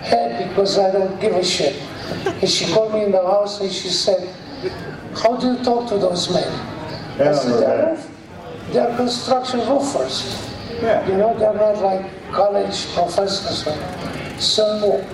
[0.00, 1.76] head because I don't give a shit."
[2.24, 4.34] And she called me in the house and she said,
[5.14, 6.48] "How do you talk to those men?"
[7.20, 8.10] I said, "They're, roof,
[8.72, 10.40] they're construction roofers.
[10.80, 13.68] You know, they're not like college professors."
[14.42, 15.04] So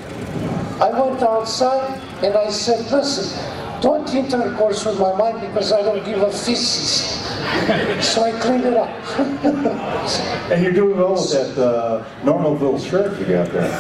[0.81, 6.05] I went outside and I said, "Listen." Don't intercourse with my mind because I don't
[6.05, 7.17] give a feces.
[8.01, 8.91] So I cleaned it up.
[10.51, 13.71] And you're doing well with that uh, Normalville shirt you got there.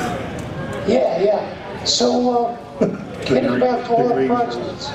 [0.86, 1.84] Yeah, yeah.
[1.84, 2.86] So, uh,
[3.26, 4.88] getting back to our projects.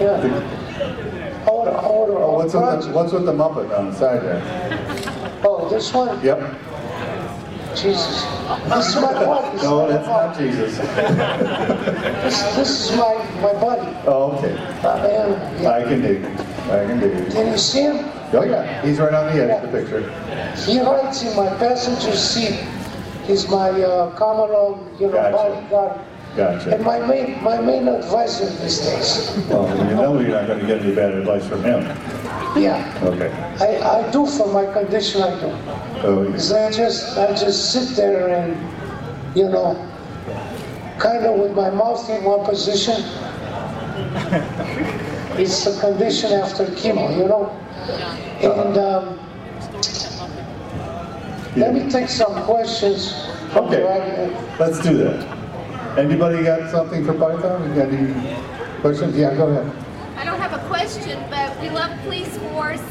[0.00, 0.20] Yeah.
[0.20, 4.42] The, Our, our, Oh, what's with the, what's with the Muppet on the side there?
[5.44, 6.22] Oh, this one?
[6.22, 6.40] Yep.
[7.76, 8.24] Jesus.
[8.68, 9.62] This is my buddy.
[9.62, 10.78] No, that's not Jesus.
[10.78, 13.96] This, this is my, my buddy.
[14.06, 14.54] Oh, okay.
[14.54, 16.24] And, I can dig.
[16.24, 16.40] it.
[16.70, 17.12] I can dig.
[17.12, 17.32] it.
[17.32, 18.10] can you see him?
[18.32, 20.00] Oh yeah, he's right on the edge of the picture.
[20.66, 22.64] He rides in my passenger seat.
[23.26, 25.36] He's my uh, Cameron, you know, Gotcha.
[25.36, 26.00] bodyguard.
[26.36, 26.74] Gotcha.
[26.74, 29.46] And my main, my main advisor these days.
[29.48, 31.84] Well, you know you're not going to get any bad advice from him.
[32.56, 32.98] Yeah.
[33.02, 33.30] Okay.
[33.60, 35.46] I, I do for my condition, I do.
[36.06, 36.66] Oh, yeah.
[36.66, 38.56] I just, I just sit there and,
[39.36, 39.74] you know,
[40.98, 42.94] kind of with my mouth in one position.
[45.36, 47.50] It's the condition after chemo, you know?
[48.40, 49.18] And um,
[51.56, 53.12] let me take some questions.
[53.56, 53.82] Okay.
[54.60, 55.98] Let's do that.
[55.98, 57.68] Anybody got something for Python?
[57.68, 58.36] You got any
[58.80, 59.16] questions?
[59.16, 59.72] Yeah, go ahead.
[60.16, 62.82] I don't have a question, but we love police force.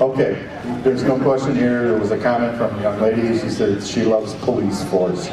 [0.00, 0.48] Okay,
[0.82, 1.88] there's no question here.
[1.90, 3.38] There was a comment from a young lady.
[3.38, 5.26] She said she loves police force.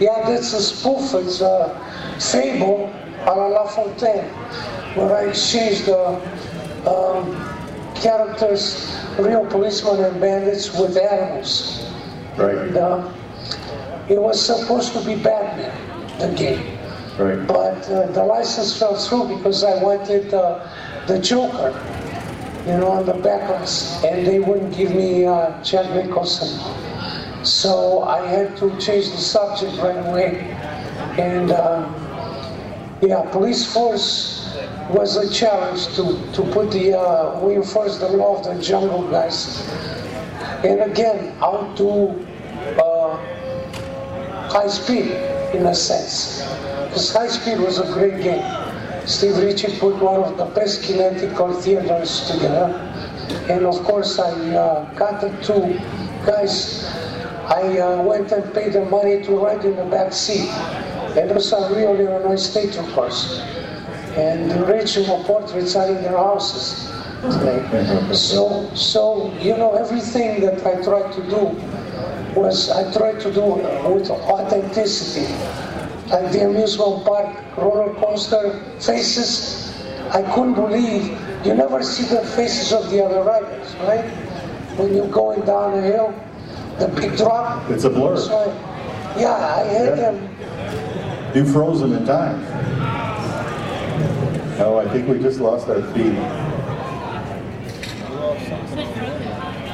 [0.00, 1.14] Yeah, that's a spoof.
[1.14, 1.78] It's a
[2.18, 2.92] fable
[3.26, 4.24] a la La Fontaine,
[4.96, 6.20] where I exchanged the
[6.90, 7.24] um,
[7.94, 11.86] characters, real policemen and bandits, with animals.
[12.36, 12.56] Right.
[12.56, 13.12] And, uh,
[14.08, 15.72] it was supposed to be Batman,
[16.18, 16.73] the game.
[17.18, 17.46] Right.
[17.46, 20.68] But uh, the license fell through because I wanted uh,
[21.06, 21.70] the Joker,
[22.66, 26.58] you know, on the backlist, and they wouldn't give me uh, Jack Nicholson.
[27.44, 30.40] So I had to change the subject right away.
[31.18, 31.86] And uh,
[33.00, 34.56] yeah, police force
[34.90, 39.08] was a challenge to, to put the, uh, we enforce the law of the jungle
[39.10, 39.68] guys.
[40.64, 41.38] And again,
[41.76, 42.26] to
[42.82, 43.16] uh,
[44.48, 45.12] high speed
[45.54, 46.42] in a sense.
[46.94, 48.46] Because high speed was a great game.
[49.04, 52.70] Steve Ritchie put one of the best kinetic kinetical theaters together.
[53.50, 55.74] And of course, I uh, got the two
[56.24, 56.84] guys.
[57.50, 60.48] I uh, went and paid the money to ride in the back seat.
[61.18, 63.40] And those are real Illinois State Troopers.
[64.14, 66.92] And the original portraits are in their houses
[67.22, 68.14] today.
[68.14, 73.42] So, so you know, everything that I tried to do was I tried to do
[73.90, 75.26] with authenticity.
[76.10, 79.72] Like the amusement park roller coaster faces,
[80.10, 84.04] I couldn't believe you never see the faces of the other riders, right?
[84.78, 86.14] When you're going down a hill,
[86.78, 87.70] the big drop.
[87.70, 88.16] It's a blur.
[88.18, 90.10] So I, yeah, I had Yeah.
[90.12, 90.28] them.
[91.34, 92.44] You froze them in time.
[94.60, 96.14] Oh, I think we just lost our feed.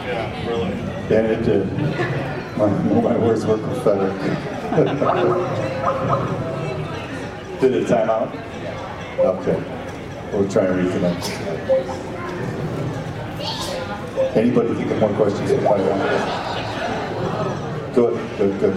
[0.07, 0.71] Yeah, really.
[1.11, 1.67] Yeah, it did.
[2.57, 4.13] My, my words were prophetic.
[7.61, 8.33] Did it time out?
[9.19, 9.61] Okay.
[10.33, 11.29] We'll try and reconnect.
[14.37, 15.51] Anybody think of more questions?
[17.95, 18.77] Good, good, good.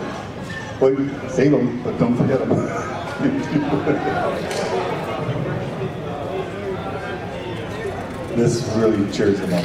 [0.81, 0.97] Wait,
[1.29, 2.49] save them, but don't forget them.
[8.35, 9.63] this really cheers them up.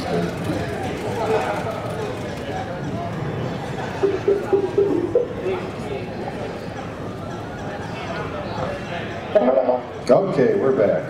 [10.39, 11.03] Okay, we're back.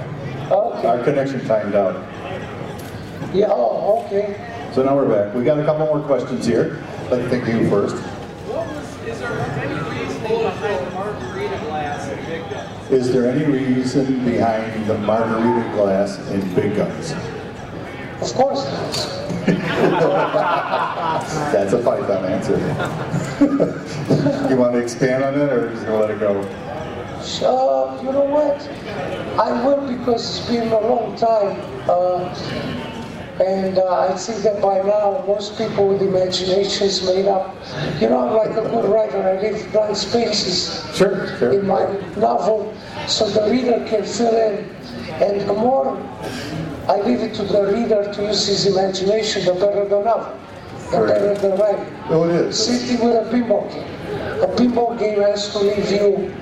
[0.51, 1.93] Our connection timed out.
[3.31, 4.33] Yeah, oh, okay.
[4.73, 5.35] So now we're back.
[5.35, 6.77] We got a couple more questions here.
[7.09, 7.95] Think of you first.
[9.05, 12.91] Is there any reason behind the margarita glass in Big Guns?
[12.91, 17.11] Is there any reason behind the margarita glass in Big Guns?
[18.21, 18.65] Of course.
[21.53, 22.57] That's a Python answer.
[24.49, 26.41] you want to expand on it or just gonna let it go?
[27.37, 28.57] Uh, you know what?
[29.39, 31.55] I will because it's been a long time.
[31.87, 32.25] Uh,
[33.39, 37.55] and uh, I think that by now most people with imaginations made up.
[38.01, 39.21] You know, I'm like a good writer.
[39.23, 41.53] I leave blank spaces Sure, sure.
[41.53, 41.85] in my
[42.17, 42.73] novel
[43.07, 44.65] so the reader can fill in.
[45.23, 45.95] And the more
[46.89, 50.37] I leave it to the reader to use his imagination, the better the novel,
[50.91, 51.93] the better the writing.
[52.09, 52.65] Oh, it is.
[52.65, 54.43] Same thing with a pinball game.
[54.43, 56.35] A pinball game has to leave you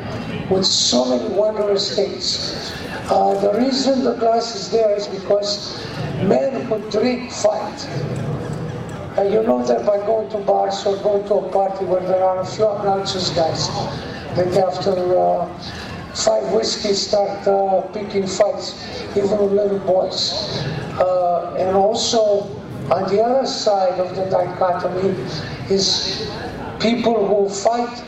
[0.49, 2.73] with so many wondrous things.
[3.09, 5.85] Uh, the reason the glass is there is because
[6.23, 7.87] men who drink fight.
[9.17, 12.23] Uh, you know that by going to bars or going to a party where there
[12.23, 13.67] are a few obnoxious guys,
[14.35, 15.45] that after uh,
[16.13, 18.75] five whiskeys start uh, picking fights,
[19.15, 20.63] even with little boys.
[20.99, 22.43] Uh, and also,
[22.91, 25.09] on the other side of the dichotomy
[25.69, 26.29] is
[26.79, 28.03] people who fight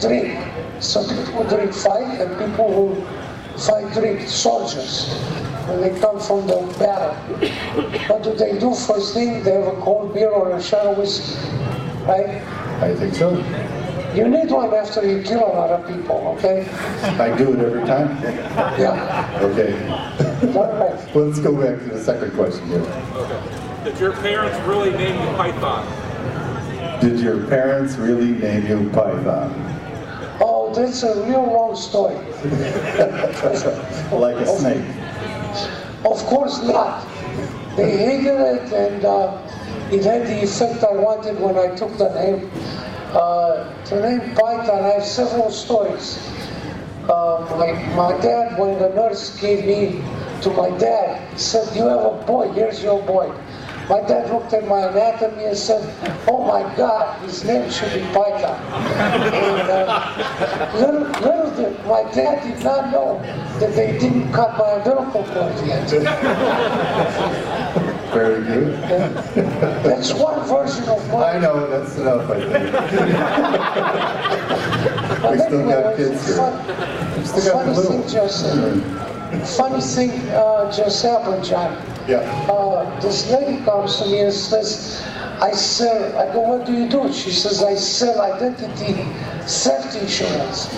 [0.00, 0.38] drink.
[0.80, 5.08] Some people who drink fight, and people who fight drink soldiers
[5.66, 7.14] when they come from the battle.
[8.08, 9.42] What do they do first thing?
[9.42, 11.36] They have a cold beer or a shot of whiskey,
[12.04, 12.42] right?
[12.82, 13.36] I think so.
[14.14, 16.66] You need one after you kill a lot of people, okay?
[17.20, 18.16] I do it every time.
[18.80, 19.38] Yeah.
[19.42, 19.72] Okay.
[20.54, 23.84] well, let's go back to the second question here.
[23.84, 27.00] Did your parents really name you Python?
[27.00, 29.75] Did your parents really name you Python?
[30.76, 32.16] That's a real long story.
[34.12, 34.84] like a snake.
[36.04, 37.00] Of course not.
[37.76, 39.38] They hated it, and uh,
[39.90, 42.50] it had the effect I wanted when I took the name.
[43.16, 46.18] Uh, the name Python, I have several stories.
[47.08, 50.02] Uh, my, my dad, when the nurse gave me
[50.42, 53.32] to my dad, said, You have a boy, here's your boy.
[53.88, 55.80] My dad looked at my anatomy and said,
[56.26, 58.60] Oh my God, his name should be Python.
[59.32, 63.20] And uh, little, little did, my dad did not know
[63.60, 65.88] that they didn't cut my umbilical cord yet.
[68.12, 68.72] Very good.
[69.84, 71.34] That's one version of my.
[71.34, 72.52] I know, that's enough, I think.
[75.30, 76.50] we still got kids here.
[77.16, 78.46] We still got the Funny thing just
[79.56, 81.76] funny thing uh, just happened, John.
[82.08, 82.20] Yeah.
[82.48, 85.02] Uh, this lady comes to me and says,
[85.42, 87.12] I sell, I go, what do you do?
[87.12, 88.94] She says, I sell identity
[89.42, 90.72] theft insurance.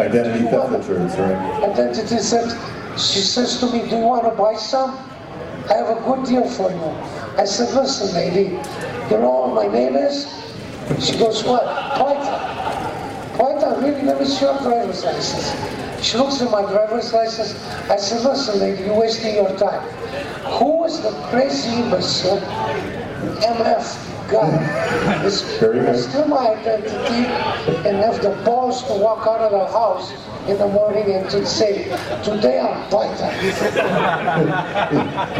[0.00, 1.70] Identity theft insurance, right?
[1.70, 3.00] Identity theft.
[3.00, 4.98] She says to me, do you want to buy some?
[5.70, 6.84] I have a good deal for you.
[7.40, 8.50] I said, listen, lady,
[9.10, 10.26] you know what my name is?
[11.00, 11.64] She goes, what?
[11.64, 13.38] Python.
[13.38, 14.02] Python, really?
[14.02, 15.54] Let me see your driver's license.
[16.04, 17.54] She looks at my driver's license.
[17.88, 19.80] I said, listen, lady, you're wasting your time.
[20.58, 22.40] Who is the crazy imbecile
[23.40, 25.40] MF guy is
[26.04, 27.24] still my identity
[27.88, 30.12] and have the balls to walk out of the house
[30.46, 31.84] in the morning and to say,
[32.22, 33.32] today I'm Python.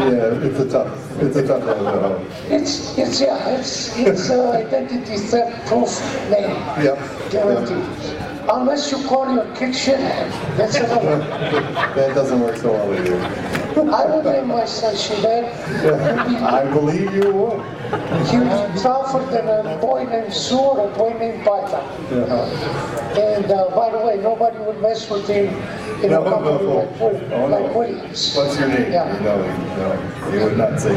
[0.01, 2.25] yeah, it's a tough, it's a tough one.
[2.51, 6.01] It's, it's, yeah, it's, it's uh, identity theft proof
[6.31, 6.49] name.
[6.83, 7.29] Yep.
[7.29, 8.24] Guaranteed.
[8.49, 10.29] Unless you call your kid shithead.
[10.57, 11.17] That's another.
[11.95, 13.19] that doesn't work so well either.
[13.91, 15.51] I would name my son shithead.
[16.43, 17.59] I believe you would.
[18.29, 21.83] He would be tougher than a boy named Sue or a boy named Python.
[22.11, 23.19] Yeah.
[23.19, 25.47] And uh, by the way, nobody would mess with him
[26.03, 26.75] in No, a company no.
[26.75, 27.59] like, Will- Oh, no.
[27.59, 28.35] like Williams.
[28.35, 28.91] What's your name?
[28.91, 29.19] Yeah.
[29.21, 29.41] No,
[29.77, 30.95] no, you would not say.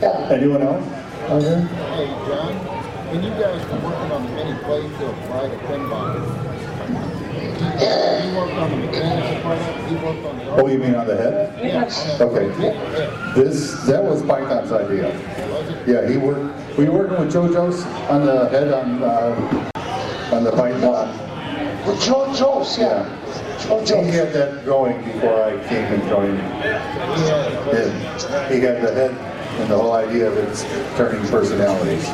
[0.00, 0.28] Yeah.
[0.30, 0.86] Anyone else?
[1.28, 1.58] out here?
[1.60, 2.79] Hey, John,
[3.10, 6.14] when you guys were working on the mini playfield prior to pinball,
[8.24, 10.94] you worked on the mechanics part of it, you worked on the Oh, you mean
[10.94, 11.58] on the head?
[11.62, 12.20] Yes.
[12.20, 12.48] Okay.
[13.34, 15.10] This, that was Python's idea.
[15.86, 19.70] Yeah, he worked, were you working with JoJo's on the head on, uh,
[20.32, 21.08] on the Python?
[21.86, 23.16] With JoJo's, Jones, yeah.
[23.66, 24.14] Joe He Jones.
[24.14, 26.50] had that going before I came and joined him.
[26.60, 28.48] Yeah.
[28.48, 29.10] He had the head
[29.60, 30.62] and the whole idea of its
[30.96, 32.06] turning personalities.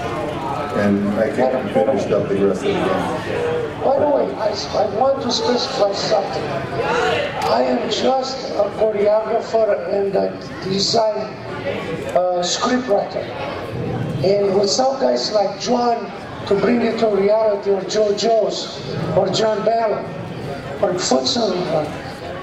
[0.76, 3.82] And I came and finished up the rest of the game.
[3.82, 6.42] By the way, I, I want to specify something.
[7.50, 10.30] I am just a choreographer and a
[10.64, 11.32] design
[12.14, 13.24] uh, scriptwriter.
[14.24, 16.10] And without guys like John
[16.46, 18.80] to bring it to reality, or Joe Joes,
[19.16, 20.04] or John Barron,
[20.82, 21.56] or Futson,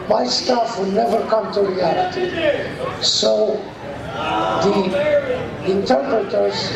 [0.09, 2.31] my stuff will never come to reality.
[3.01, 3.57] So
[4.63, 6.70] the interpreters,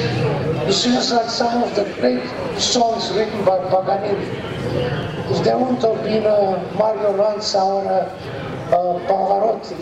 [0.68, 2.24] it's just like some of the great
[2.60, 4.26] songs written by Paganini.
[5.30, 8.06] If there wouldn't have been a Mario Lanza or a,
[8.72, 9.78] a Pavarotti,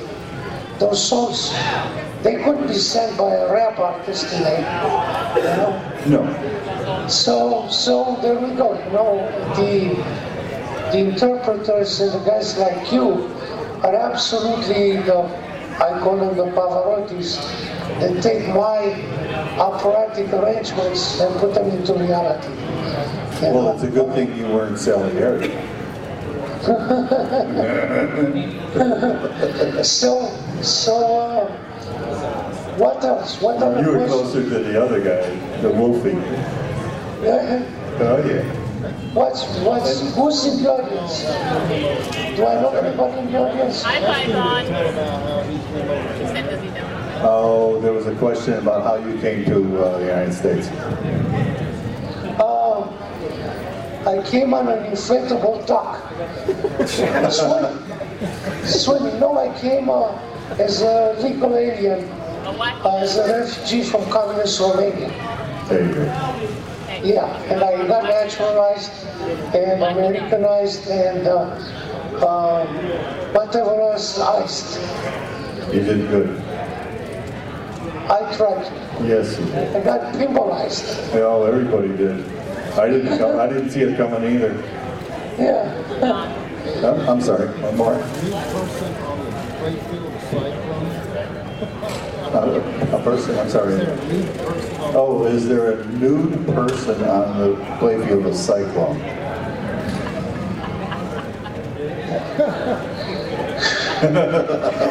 [0.80, 1.52] those songs,
[2.24, 4.60] they couldn't be sang by a rap artist today.
[5.36, 5.92] You know?
[6.08, 7.08] No.
[7.08, 8.74] So, so there we go.
[8.74, 10.36] You know, the
[10.92, 13.30] the interpreters and the guys like you
[13.84, 15.18] are absolutely the,
[15.82, 17.38] I call them the Pavarottis,
[18.00, 18.94] that take my
[19.60, 22.50] operatic arrangements and put them into reality.
[23.42, 25.52] Well, it's a good thing you weren't Sally Harry.
[29.84, 30.30] so,
[30.62, 31.46] so, uh,
[32.78, 33.42] what else?
[33.42, 34.22] What other You were questions?
[34.22, 35.30] closer to the other guy,
[35.62, 36.12] the Wolfie.
[37.24, 37.64] Yeah.
[38.00, 38.44] Oh, yeah.
[39.14, 41.22] What's, what's, who's in the audience?
[42.36, 43.82] Do I know anybody in the audience?
[43.84, 44.66] Hi, Python.
[46.20, 47.05] He said, does he know?
[47.24, 50.68] Oh, there was a question about how you came to uh, the United States.
[52.40, 52.82] Uh,
[54.06, 56.02] I came on an inflatable duck.
[56.88, 58.66] Swimming.
[58.66, 59.20] Swimming.
[59.20, 60.12] No, I came uh,
[60.60, 65.10] as a legal alien, uh, as a refugee from communist Romania.
[65.70, 66.04] There you go.
[67.04, 68.92] Yeah, and I got naturalized
[69.56, 71.40] and Americanized and uh,
[72.26, 72.66] uh,
[73.34, 74.80] whatever else iced.
[75.74, 76.55] You did good.
[78.10, 78.64] I tried.
[79.04, 79.40] Yes.
[79.76, 81.12] I got pinballized.
[81.14, 82.24] Well, everybody did.
[82.78, 84.54] I didn't come, I didn't see it coming either.
[85.40, 85.72] Yeah.
[86.84, 87.94] Oh, I'm sorry, one more.
[92.32, 93.80] Uh, A person, I'm sorry.
[94.94, 99.00] Oh, is there a nude person on the playfield of Cyclone?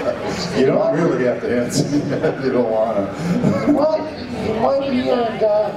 [0.58, 3.72] You don't really have to answer if you don't want to.
[3.72, 4.00] Might,
[4.46, 5.72] it might be and uh,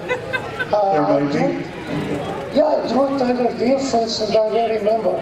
[0.75, 2.57] uh, There might be.
[2.57, 5.15] Yeah, I it under the influence and I don't remember.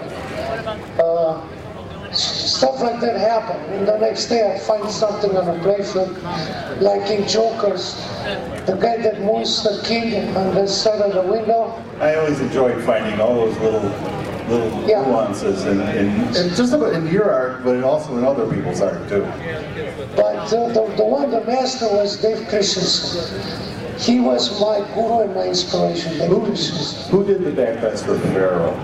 [0.98, 1.46] Uh,
[2.12, 3.62] stuff like that happened.
[3.74, 6.16] And the next day I find something on a playfield,
[6.80, 7.96] like in Jokerz,
[8.66, 11.82] the guy that moves the king on the side of the window.
[12.00, 13.90] I always enjoyed finding all those little,
[14.48, 18.80] little nuances in, in, in just about in your art, but also in other people's
[18.80, 19.22] art too.
[20.14, 23.98] But uh, the, the one, the master was Dave Christensen.
[23.98, 27.10] He was my guru and my inspiration, Dave Christensen.
[27.10, 28.74] Who did the backglass for the Pharaoh?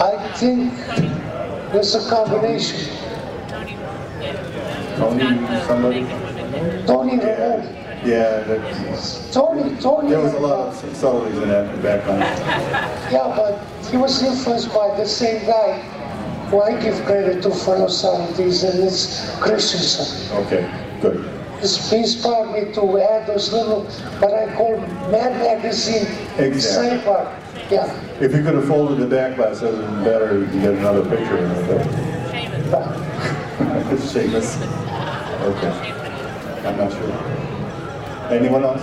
[0.00, 0.72] I think
[1.74, 2.96] it's a combination.
[4.96, 5.24] Tony,
[5.66, 6.06] somebody?
[6.86, 7.81] Tony Ramone.
[8.04, 10.10] Yeah, that, Tony, Tony.
[10.10, 12.20] there was a lot of subtleties in that background.
[13.12, 15.78] Yeah, but he was influenced by the same guy
[16.50, 20.36] who I give credit to for those subtleties, and it's Christensen.
[20.46, 20.68] Okay,
[21.00, 21.24] good.
[21.58, 23.84] It's- inspired me to add those little,
[24.18, 24.78] what I call
[25.12, 26.06] Mad Magazine
[26.38, 26.98] Exactly.
[26.98, 27.28] sidebar.
[27.70, 27.88] Yeah.
[28.20, 30.38] If you could have folded the backglass, that would have been better.
[30.40, 31.86] You could get another picture in it.
[34.00, 34.58] Seamus.
[35.42, 35.92] Okay.
[36.64, 37.51] I'm not sure.
[38.32, 38.82] Anyone else?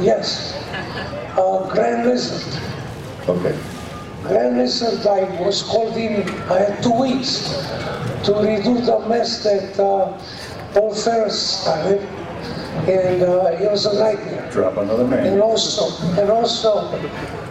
[0.00, 0.54] Yes.
[1.36, 2.62] Uh, Grand Lizard.
[3.28, 3.58] Okay.
[4.22, 7.48] Grand Lizard, I was called in, I had two weeks
[8.24, 10.16] to redo the mess that uh,
[10.72, 12.06] Paul Faris started.
[12.88, 14.48] And uh, it was a nightmare.
[14.50, 15.26] Drop another man.
[15.26, 16.90] And also, and also,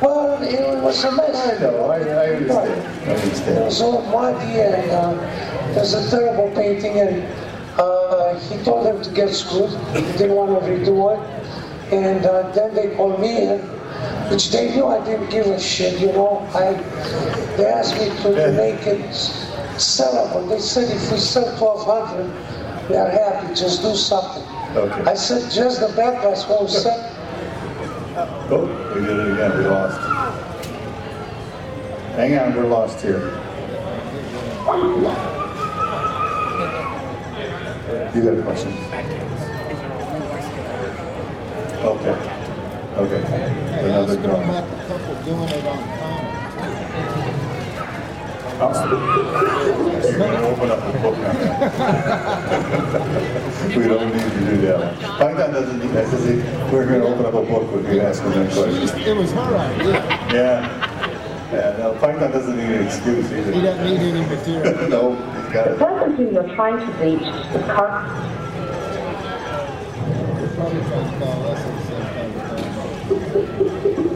[0.01, 1.36] well, it was a mess.
[1.36, 2.82] I know, I, I understand.
[3.07, 3.65] I It understand.
[3.65, 7.23] was all muddy and uh, it was a terrible painting and
[7.80, 9.69] uh, he told them to get screwed.
[9.95, 11.93] He didn't want to redo it.
[11.93, 13.60] And uh, then they called me in,
[14.30, 16.39] which they knew I didn't give a shit, you know.
[16.53, 16.73] I,
[17.57, 19.01] they asked me to, to make it
[19.77, 20.47] sellable.
[20.49, 24.43] They said if we sell 1,200, we are happy, just do something.
[24.76, 25.02] Okay.
[25.10, 27.16] I said, just the backlash won't sell.
[28.52, 28.66] Oh,
[28.96, 29.58] we did it again.
[29.58, 30.00] We lost.
[32.16, 33.20] Hang on, we're lost here.
[38.14, 38.72] You got a question?
[41.82, 42.16] Okay.
[42.98, 43.22] Okay.
[43.80, 44.50] Another Ask them drawing.
[44.50, 47.10] about the couple doing it on comics.
[48.60, 51.31] You're gonna open up a book on.
[53.77, 54.99] We don't need to do that.
[54.99, 56.36] Python doesn't need that, does he?
[56.73, 58.99] We're gonna open up a book with you asking them that question.
[58.99, 59.94] It was her idea.
[60.34, 60.86] Yeah.
[61.53, 63.52] Yeah, no, Python doesn't need an excuse either.
[63.53, 64.90] He doesn't need any material.
[64.90, 65.80] No, he's got The it.
[65.80, 68.03] person you're trying to reach is car-
[70.36, 72.34] They're probably trying to call us at the same
[73.95, 74.09] time.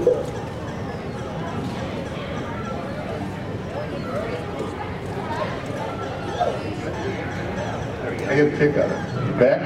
[8.33, 8.97] I get a kick out of
[9.29, 9.39] it.
[9.39, 9.61] Back?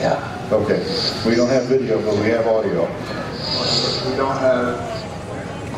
[0.00, 0.48] Yeah.
[0.50, 0.82] Okay.
[1.24, 2.82] We don't have video, but we have audio.
[4.10, 4.74] We don't have.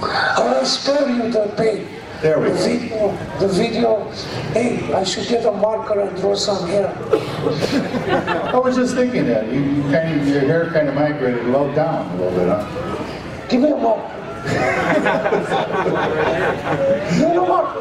[0.01, 1.87] I'll spare you the pain.
[2.23, 2.65] There we the go.
[2.65, 4.11] video, the video.
[4.55, 6.91] Hey, I should get a marker and draw some here.
[8.55, 9.53] I was just thinking that.
[9.53, 12.65] You, you kind of, your hair kind of migrated low down a little bit, huh?
[13.51, 14.09] Give me a marker.
[17.19, 17.81] Give me a marker.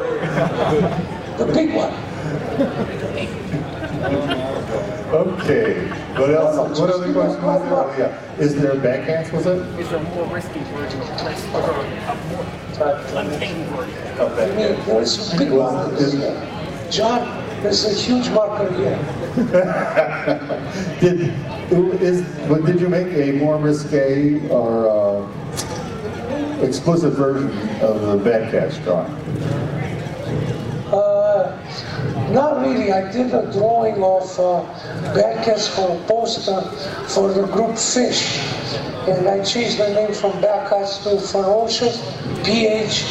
[1.38, 3.61] The big one.
[4.02, 5.86] Okay.
[6.18, 6.80] What else?
[6.80, 7.72] What other question was there?
[7.72, 8.38] Oh, yeah.
[8.38, 9.58] Is there backhands with it?
[9.78, 11.44] Is a more risky version of this?
[13.14, 13.94] Untamed version.
[14.18, 16.90] Oh, I mean, there is a big one.
[16.90, 18.98] John, there's a huge marker here.
[21.00, 21.30] Did
[21.68, 22.22] who is?
[22.48, 27.50] But did you make a more risque or uh, explicit version
[27.80, 29.10] of the Bad Cats drawing?
[32.32, 32.90] Not really.
[32.92, 34.64] I did a drawing of uh,
[35.78, 36.60] a poster
[37.08, 38.38] for the group Phish.
[39.08, 42.00] And I changed the name from Bad Cats to Ferocious,
[42.44, 43.02] PH,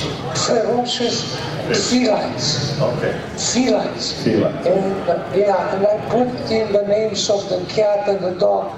[0.46, 1.36] Ferocious
[1.70, 2.80] Felines.
[2.82, 3.20] Okay.
[3.38, 4.14] Felines.
[4.24, 4.66] Felines.
[4.66, 8.72] And uh, yeah, and I put in the names of the cat and the dog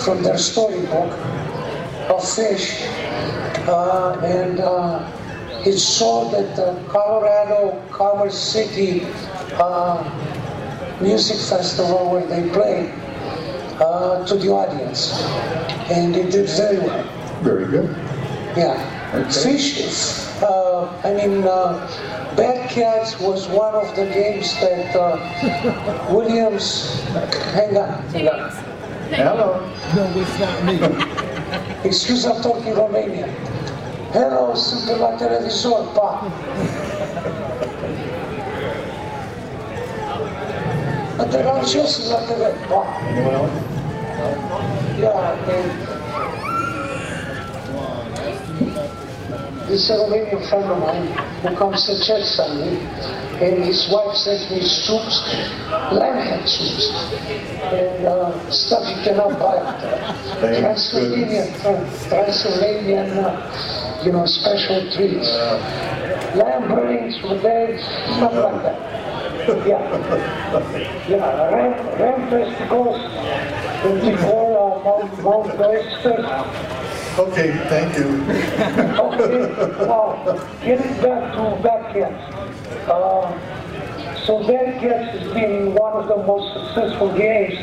[0.00, 1.12] from their storybook
[2.08, 2.86] of Phish.
[3.68, 5.04] Uh, and uh,
[5.66, 9.06] it's saw that the Colorado Commerce City
[9.54, 10.02] uh,
[11.00, 12.92] Music Festival where they play
[13.80, 15.22] uh, to the audience.
[15.90, 17.04] And it did very well.
[17.42, 17.88] Very good.
[18.56, 18.76] Yeah.
[19.28, 21.86] Phish, uh, I mean, uh,
[22.36, 27.02] Bad Cats was one of the games that uh, Williams,
[27.52, 28.50] hang on, hang on.
[29.10, 29.58] Hello.
[29.96, 31.88] No, it's not me.
[31.88, 33.49] Excuse, I'm talking Romanian.
[34.12, 36.20] ero su per la televisore, pa.
[41.16, 42.84] Aterrò sulla televisore, pa.
[44.96, 45.99] Yeah,
[49.70, 51.06] this Romanian friend of mine
[51.42, 52.74] who comes to church Sunday,
[53.38, 55.22] and his wife sent me soups,
[55.94, 56.90] lamb head soups,
[57.70, 60.60] and uh, stuff you cannot buy out there.
[60.60, 61.54] Transylvanian,
[62.10, 65.30] Transylvanian, uh, you know, special treats.
[66.34, 67.82] Lamb brains with eggs,
[68.18, 68.78] stuff like that.
[69.66, 69.82] Yeah.
[71.08, 73.00] Yeah, ram, ram testicles,
[73.86, 76.89] and before uh, Mount, Mount Western.
[77.20, 78.08] Okay, thank you.
[78.96, 79.52] Okay,
[79.84, 80.24] well,
[80.64, 82.88] getting back to Bad Cats.
[82.88, 87.58] Uh, so Bad Cats has been one of the most successful games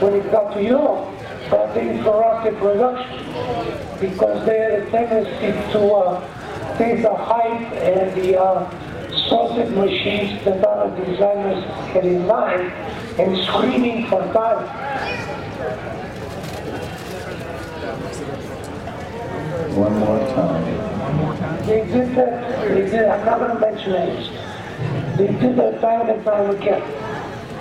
[0.00, 1.08] when it got to Europe,
[1.50, 3.18] but they interrupted production
[3.98, 8.70] because they had a tendency to uh, take the hype and the uh,
[9.28, 11.64] sausage machines that other designers
[11.94, 12.70] had in mind
[13.18, 15.98] and screaming for time.
[19.74, 20.64] One more time.
[21.66, 24.28] They did that, they did, I'm not gonna mention names.
[25.16, 26.82] They did that time and time again.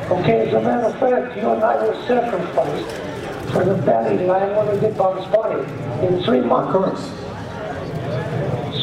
[0.09, 4.55] Okay, as a matter of fact, you and I were sacrificed for the belly line
[4.55, 5.61] when we did Bugs Bunny
[6.07, 6.75] in three months.
[6.75, 7.11] Of course.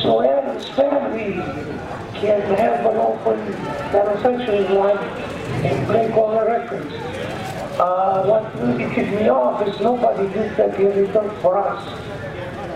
[0.02, 1.32] So Addams Family
[2.14, 3.40] can have an open
[3.92, 4.98] manufacturing line
[5.64, 6.94] and break all the records.
[7.80, 12.05] Uh, what really kicked me off is nobody did that really done for us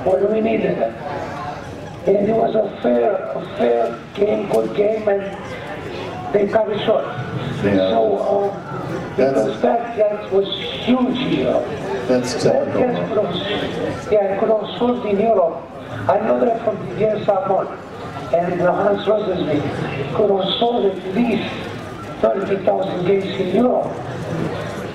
[0.05, 0.79] when we needed.
[2.07, 5.23] And it was a fair, a fair game, good game, and
[6.35, 7.05] they cut it short.
[7.65, 7.91] Yeah.
[7.91, 10.47] So, uh, because that, that was
[10.87, 11.61] huge here.
[12.09, 13.07] That's That typical.
[13.09, 15.61] could have, yeah, it could have sold in Europe.
[16.09, 17.67] I know that from the Gas Salmon
[18.33, 19.61] and Hans Rosensby
[20.15, 21.53] could have sold at least
[22.23, 23.93] 30,000 games in Europe.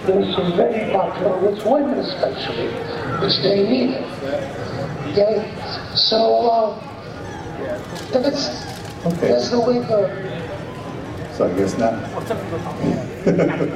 [0.07, 2.67] This was very popular with women especially,
[3.21, 4.03] which they needed.
[5.17, 5.47] Okay,
[5.95, 6.79] so uh,
[8.11, 8.49] that's,
[9.05, 9.27] Okay.
[9.29, 10.11] that's the way the,
[11.33, 11.93] So I guess not.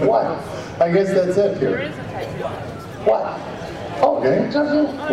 [0.06, 0.26] what?
[0.82, 1.92] I guess that's it here.
[3.06, 3.40] What?
[4.02, 4.50] Oh, Okay.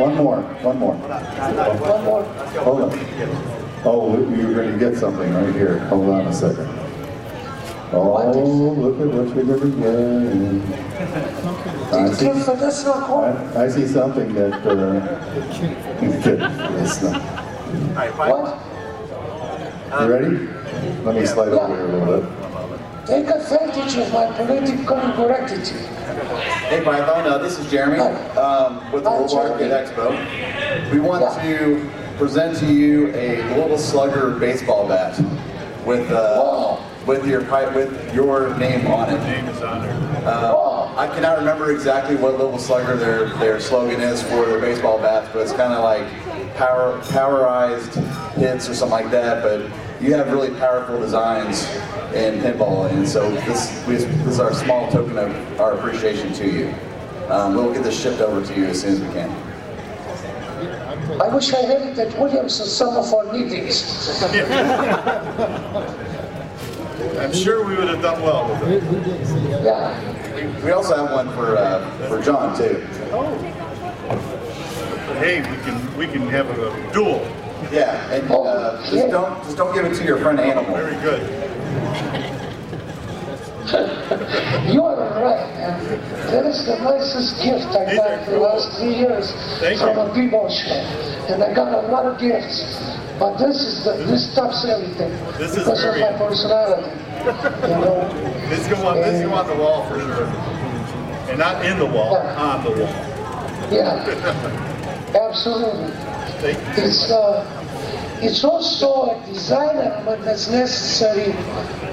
[0.00, 0.40] One more.
[0.66, 0.94] One more.
[0.96, 2.24] One more.
[2.64, 2.98] Hold on.
[3.84, 5.78] Oh, you're going to get something right here.
[5.90, 6.66] Hold on a second.
[7.92, 10.96] Oh, look at what you're going to get.
[11.92, 13.20] I see, But that's not cool.
[13.20, 15.22] I, I see something that uh,
[16.82, 17.22] it's not.
[18.16, 18.66] What?
[20.00, 20.48] You ready?
[21.04, 23.06] Let me slide over here a little bit.
[23.06, 25.80] Take advantage of my political incorrectitude.
[26.66, 30.92] Hey Python, uh, this is Jeremy um, with the Hi, Louisville Arcade Expo.
[30.92, 31.88] We want to
[32.18, 35.16] present to you a Louisville Slugger baseball bat
[35.86, 39.18] with uh, with your pi- with your name on it.
[39.22, 39.94] Name is on there.
[40.26, 44.98] Uh, I cannot remember exactly what Louisville Slugger their their slogan is for their baseball
[44.98, 46.06] bats, but it's kind of like
[46.56, 47.94] power powerized
[48.34, 49.42] hits or something like that.
[49.42, 49.70] But
[50.02, 51.64] you have really powerful designs
[52.12, 56.48] in pinball, and so this, we, this is our small token of our appreciation to
[56.50, 56.74] you.
[57.28, 59.30] Um, we'll get this shipped over to you as soon as we can.
[61.20, 63.82] I wish I had it at Williams and some of our meetings.
[67.18, 68.82] I'm sure we would have done well with it.
[69.62, 70.64] Yeah.
[70.64, 72.86] We also have one for uh, for John too.
[73.12, 73.34] Oh.
[75.18, 77.20] Hey, we can we can have a duel.
[77.72, 80.74] Yeah, and uh, just don't just don't give it to your friend Animal.
[80.74, 81.22] Very good.
[84.66, 86.00] You are right, man.
[86.30, 89.30] That is the nicest gift I got for the last three years
[89.80, 90.70] from a people show.
[91.30, 92.62] And I got a lot of gifts.
[93.18, 95.10] But this is the, this tops everything.
[95.38, 96.90] This is because very- of my personality.
[97.26, 98.08] You know?
[98.48, 100.26] This go on this go on the wall for sure.
[101.28, 103.16] And not in the wall, on the wall.
[103.70, 104.04] Yeah.
[105.28, 105.92] Absolutely.
[106.76, 107.42] It's uh,
[108.22, 111.32] it's also a design element that's necessary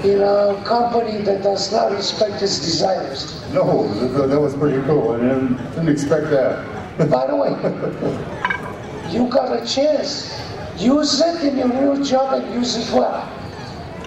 [0.08, 3.42] in a company that does not respect its designers.
[3.52, 5.12] No, that, that was pretty cool.
[5.12, 7.10] I didn't, didn't expect that.
[7.10, 7.50] By the way,
[9.12, 10.43] you got a chance.
[10.78, 13.30] Use it in your real job and use it well.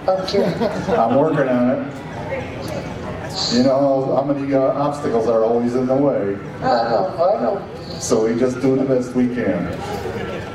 [0.07, 0.53] I'm kidding.
[0.97, 1.93] I'm working on it.
[3.53, 6.35] You know how many uh, obstacles are always in the way.
[6.57, 7.99] I know, I know.
[7.99, 9.65] So we just do the best we can.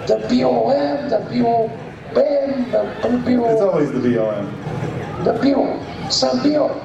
[0.07, 1.71] The BOM, the BOM,
[2.15, 3.53] the BO.
[3.53, 5.25] It's always the BLM.
[5.25, 6.11] The BO.
[6.11, 6.85] Some BO.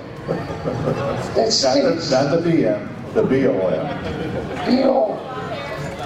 [1.35, 3.85] That's Not the, not the BM, the BLM.
[4.65, 5.13] BO.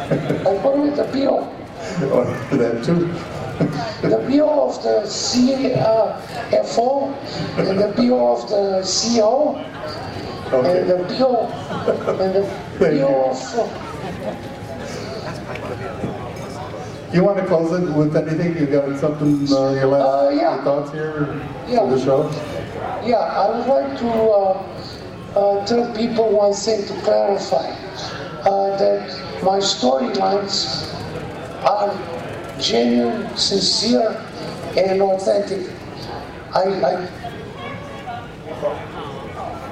[0.09, 1.60] I believe the BO.
[2.13, 2.23] Oh,
[2.57, 2.99] that too.
[4.07, 6.89] The BO of the CFO
[7.57, 9.55] and the BO of the CO
[10.53, 11.47] and the BO
[12.19, 12.43] and the
[12.79, 13.37] BO of
[17.13, 18.57] You want to close it with anything?
[18.57, 20.63] You got something, uh, your last Uh, yeah.
[20.63, 21.27] thoughts here
[21.67, 21.79] Yeah.
[21.79, 22.29] for the show?
[23.05, 24.57] Yeah, I would like to uh,
[25.35, 27.67] uh, tell people one thing to clarify
[28.45, 29.09] uh, that
[29.43, 30.87] my storylines
[31.63, 34.09] are genuine, sincere,
[34.77, 35.69] and authentic.
[36.53, 37.09] I, I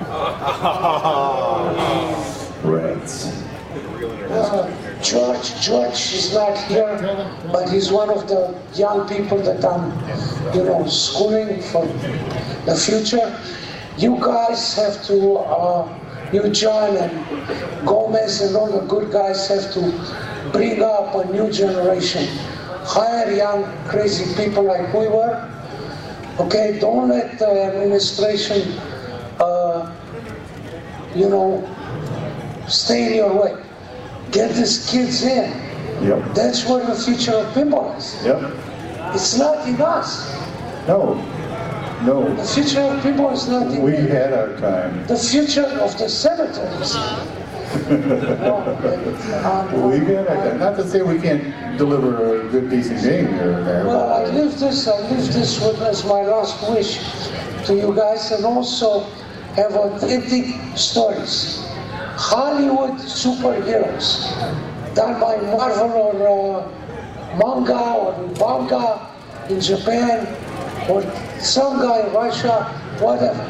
[2.64, 3.28] Rats.
[4.30, 6.98] uh, George, George is not here,
[7.52, 9.92] but he's one of the young people that I'm,
[10.56, 11.86] you know, schooling for
[12.66, 13.40] the future.
[13.98, 15.88] You guys have to, uh,
[16.34, 17.12] you John and
[17.86, 19.82] Gomez and all the good guys have to
[20.52, 22.28] bring up a new generation.
[22.84, 25.46] Hire young, crazy people like we were.
[26.40, 28.72] Okay, don't let the administration,
[29.40, 29.94] uh,
[31.14, 31.68] you know,
[32.68, 33.64] stay in your way.
[34.32, 35.52] Get these kids in.
[36.02, 36.34] Yep.
[36.34, 38.24] That's where the future of pinball is.
[38.24, 38.54] Yep.
[39.14, 40.34] It's not in us.
[40.88, 41.16] No.
[42.04, 42.34] No.
[42.36, 43.80] The future of pinball is not in us.
[43.80, 45.06] We had our time.
[45.08, 46.96] The future of the cemeteries.
[49.90, 50.60] We time.
[50.60, 53.86] Not to say we can't deliver a good, decent game here and there.
[53.86, 57.00] Well, I but- leave this, I leave this with as my last wish
[57.66, 59.02] to you guys and also
[59.56, 60.46] have authentic
[60.78, 61.66] stories.
[62.16, 64.34] Hollywood superheroes
[64.96, 69.08] done by Marvel or uh, manga or manga
[69.50, 70.28] in Japan
[70.90, 71.02] or
[71.40, 72.64] some guy in Russia,
[73.00, 73.46] whatever.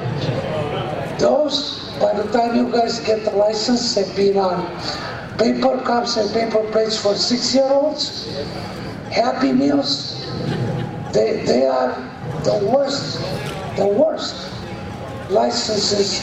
[1.20, 4.66] Those, by the time you guys get the license, they've been on
[5.38, 8.28] paper cups and paper plates for six-year-olds,
[9.12, 10.26] Happy Meals,
[11.14, 11.92] they, they are
[12.44, 13.20] the worst,
[13.78, 14.52] the worst
[15.30, 16.22] licenses,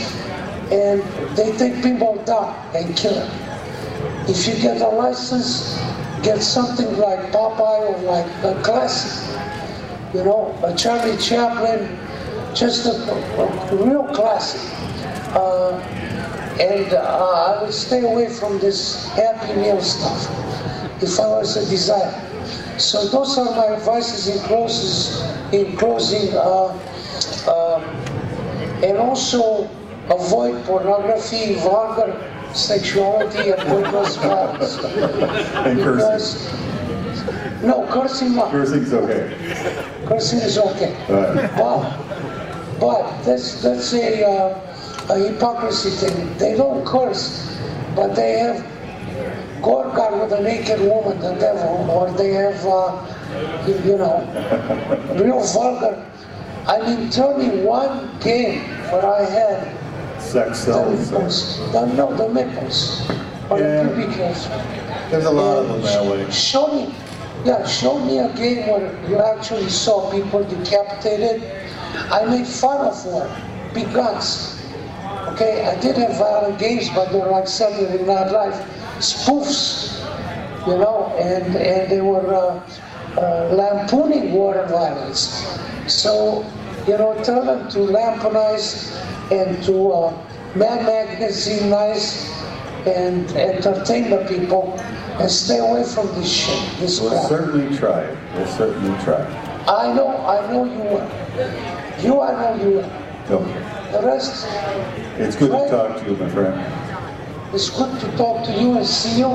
[0.73, 1.03] and
[1.37, 3.31] they take people down and kill them.
[4.29, 5.79] If you get a license,
[6.23, 9.41] get something like Popeye or like a classic,
[10.15, 11.99] you know, a Charlie Chaplin,
[12.55, 14.61] just a, a real classic.
[15.37, 15.73] Uh,
[16.59, 20.27] and uh, I would stay away from this Happy Meal stuff
[21.03, 22.23] if I was a designer.
[22.79, 25.21] So those are my advices in closes,
[25.53, 26.35] in closing.
[26.35, 26.73] Uh,
[27.47, 27.81] uh,
[28.83, 29.65] and also
[30.11, 32.13] avoid pornography, vulgar
[32.55, 34.79] sexuality, and worthless violence.
[35.65, 36.53] And Because-
[37.63, 38.51] No, cursing not.
[38.51, 39.35] Cursing's okay.
[40.07, 40.93] Cursing is okay.
[41.09, 41.51] Right.
[41.57, 44.61] But, but that's, that's a, uh,
[45.11, 46.37] a hypocrisy thing.
[46.39, 47.57] They don't curse,
[47.95, 48.65] but they have
[49.63, 52.93] Gorgar with a naked woman, the devil, or they have, uh,
[53.67, 54.21] you, know,
[55.23, 56.05] real vulgar.
[56.67, 58.61] I mean, tell me one game
[58.91, 61.11] where I had Sex the sells.
[61.13, 63.09] nipples, the, no, the nipples,
[63.51, 63.85] or Yeah.
[63.85, 64.17] the pubic.
[65.11, 66.31] There's a lot of them that way.
[66.31, 66.95] Show me,
[67.45, 71.45] Yeah, show me a game where you actually saw people decapitated.
[72.11, 73.29] I made fun of war,
[73.73, 74.59] big guns.
[75.33, 78.55] Okay, I did have violent games, but they were like Saturday Night Live
[79.01, 79.99] spoofs,
[80.67, 82.61] you know, and and they were uh,
[83.19, 85.45] uh, lampooning war and violence.
[85.89, 86.45] So,
[86.87, 88.95] you know, tell them to lamponize
[89.31, 90.11] and to uh,
[90.55, 92.31] man magazine-nize
[92.87, 94.79] and entertain the people
[95.19, 97.29] and stay away from this shit, this We'll crap.
[97.29, 98.07] certainly try.
[98.35, 99.25] We'll certainly try.
[99.67, 101.09] I know, I know you will.
[102.01, 102.91] You, I know you will.
[103.29, 103.91] Okay.
[103.93, 104.47] The rest,
[105.19, 107.55] It's good to talk to you, my friend.
[107.55, 109.31] it's good to talk to you and see you.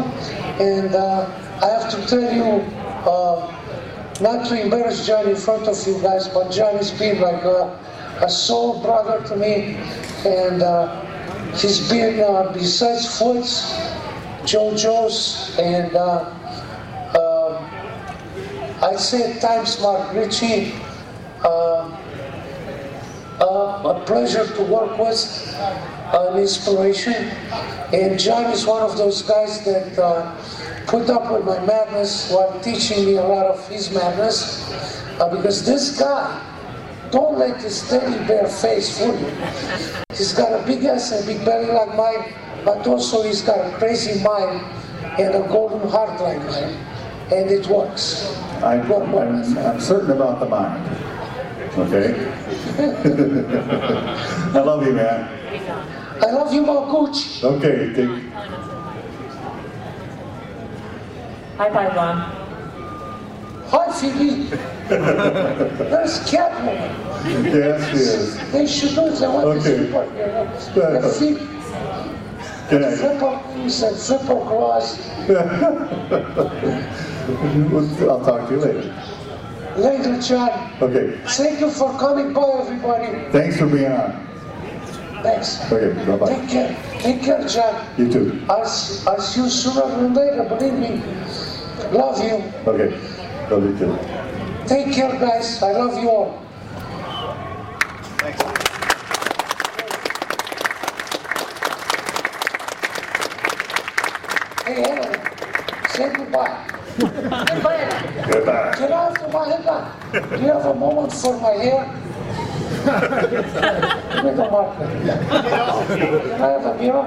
[0.63, 1.26] And uh,
[1.61, 2.61] I have to tell you,
[3.09, 3.51] uh,
[4.22, 7.77] not to embarrass John in front of you guys, but John has been like a,
[8.22, 9.76] a soul brother to me.
[10.26, 11.01] And uh,
[11.55, 13.73] he's been, uh, besides Foots,
[14.47, 16.31] JoJo's, and uh,
[17.18, 20.73] uh, I'd say at times Mark Ritchie,
[23.86, 25.56] a pleasure to work with,
[26.14, 27.14] an inspiration.
[27.94, 30.36] And John is one of those guys that uh,
[30.88, 34.70] put up with my madness while teaching me a lot of his madness.
[35.20, 36.48] Uh, because this guy,
[37.12, 39.32] don't let his teddy bear face fool you.
[40.16, 42.34] He's got a big ass and big belly like mine,
[42.64, 44.66] but also he's got a crazy mind
[45.20, 46.74] and a golden heart like mine.
[47.32, 48.34] And it works.
[48.64, 50.84] I'm, I'm, I'm certain about the mind.
[51.78, 52.14] Okay?
[54.56, 55.27] I love you, man.
[56.22, 57.43] I love you, Malkuch.
[57.43, 58.31] Okay, take,
[61.57, 62.18] Hi, Python.
[63.68, 64.49] Hi, Phoebe.
[64.88, 66.89] There's Catwoman.
[67.53, 68.52] yes, she is.
[68.52, 69.15] They should do it.
[69.19, 69.77] They want Okay.
[69.77, 71.02] to super hero.
[71.02, 71.48] The Phoebe.
[72.69, 72.98] Good night.
[72.98, 74.98] Flipper wings and flipper claws.
[78.10, 79.01] I'll talk to you later.
[79.77, 80.72] Later, John.
[80.81, 81.18] Okay.
[81.27, 83.31] Thank you for coming by, everybody.
[83.31, 84.27] Thanks for being on.
[85.23, 85.61] Thanks.
[85.72, 86.27] Okay, bye-bye.
[86.35, 86.77] Take care.
[86.99, 87.85] Take care, John.
[87.98, 88.41] You too.
[88.49, 91.02] I'll, s- I'll see you sooner than later, believe me.
[91.91, 92.43] Love you.
[92.68, 92.98] Okay.
[93.49, 93.98] Love you too.
[94.68, 95.61] Take care, guys.
[95.64, 96.41] I love you all.
[98.18, 98.41] Thanks.
[104.65, 105.19] Hey, Helen,
[105.89, 106.68] say goodbye.
[106.99, 107.77] goodbye.
[108.32, 108.72] Goodbye.
[109.32, 109.94] My.
[110.11, 111.86] Do you have a moment my hair?
[114.52, 114.88] Marker.
[114.88, 117.06] Can I have a mirror?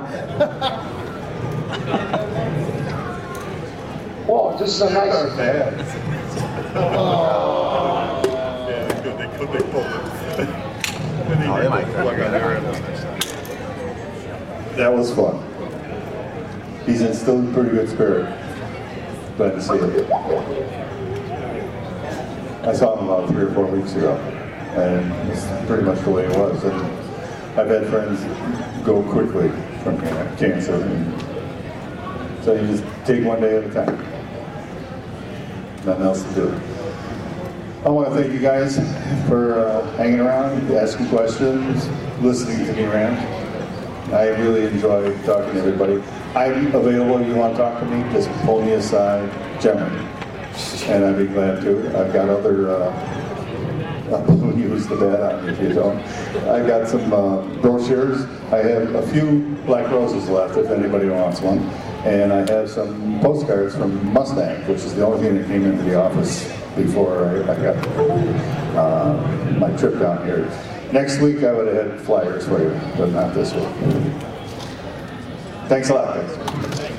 [4.27, 5.37] Whoa, this is a nice.
[14.77, 15.37] That was fun.
[16.87, 18.27] He's in still in pretty good spirit.
[19.37, 20.84] Glad to see it.
[22.67, 24.17] I saw him about three or four weeks ago,
[24.75, 26.65] and it's pretty much the way it was.
[26.65, 26.75] And
[27.61, 28.25] I've had friends
[28.87, 29.51] go quickly
[29.83, 30.01] from
[30.39, 33.99] cancer, and so you just take one day at a time.
[35.85, 36.61] Nothing else to do.
[37.85, 38.77] I want to thank you guys
[39.29, 41.87] for uh, hanging around, asking questions,
[42.23, 43.21] listening to me rant.
[44.11, 46.03] I really enjoy talking to everybody.
[46.35, 49.31] I'm available if you want to talk to me, just pull me aside
[49.61, 50.24] generally.
[50.87, 51.99] And I'd be glad to.
[51.99, 55.99] I've got other, uh, use the bad on you if you don't.
[56.49, 58.25] I've got some uh, brochures.
[58.53, 61.59] I have a few black roses left if anybody wants one.
[62.05, 65.83] And I have some postcards from Mustang, which is the only thing that came into
[65.85, 66.45] the office
[66.77, 67.87] before I, I got
[68.77, 70.45] uh, my trip down here.
[70.93, 73.65] Next week I would have had flyers for you, but not this week.
[75.69, 76.94] Thanks a lot, guys.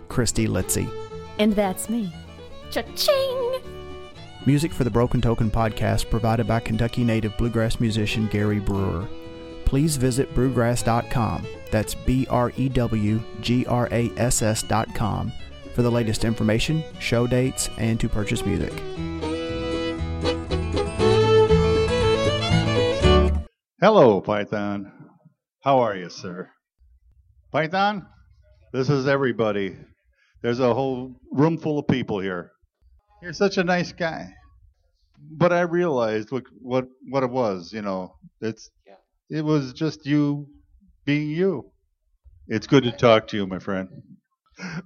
[0.09, 0.91] Christy Litzy.
[1.39, 2.15] And that's me.
[2.71, 3.61] Cha-ching!
[4.47, 9.07] Music for the Broken Token podcast provided by Kentucky native bluegrass musician Gary Brewer.
[9.65, 11.47] Please visit brewgrass.com.
[11.73, 15.33] That's B R E W G R A S S.com
[15.75, 18.73] for the latest information, show dates, and to purchase music.
[23.81, 24.93] Hello, Python.
[25.65, 26.51] How are you, sir?
[27.51, 28.07] Python,
[28.73, 29.75] this is everybody.
[30.43, 32.53] There's a whole room full of people here.
[33.23, 34.35] You're such a nice guy.
[35.19, 38.17] But I realized what what what it was, you know.
[38.43, 39.39] It's yeah.
[39.39, 40.49] it was just you
[41.05, 41.71] being you.
[42.49, 43.89] It's good to talk to you, my friend.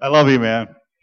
[0.00, 0.68] I love you, man.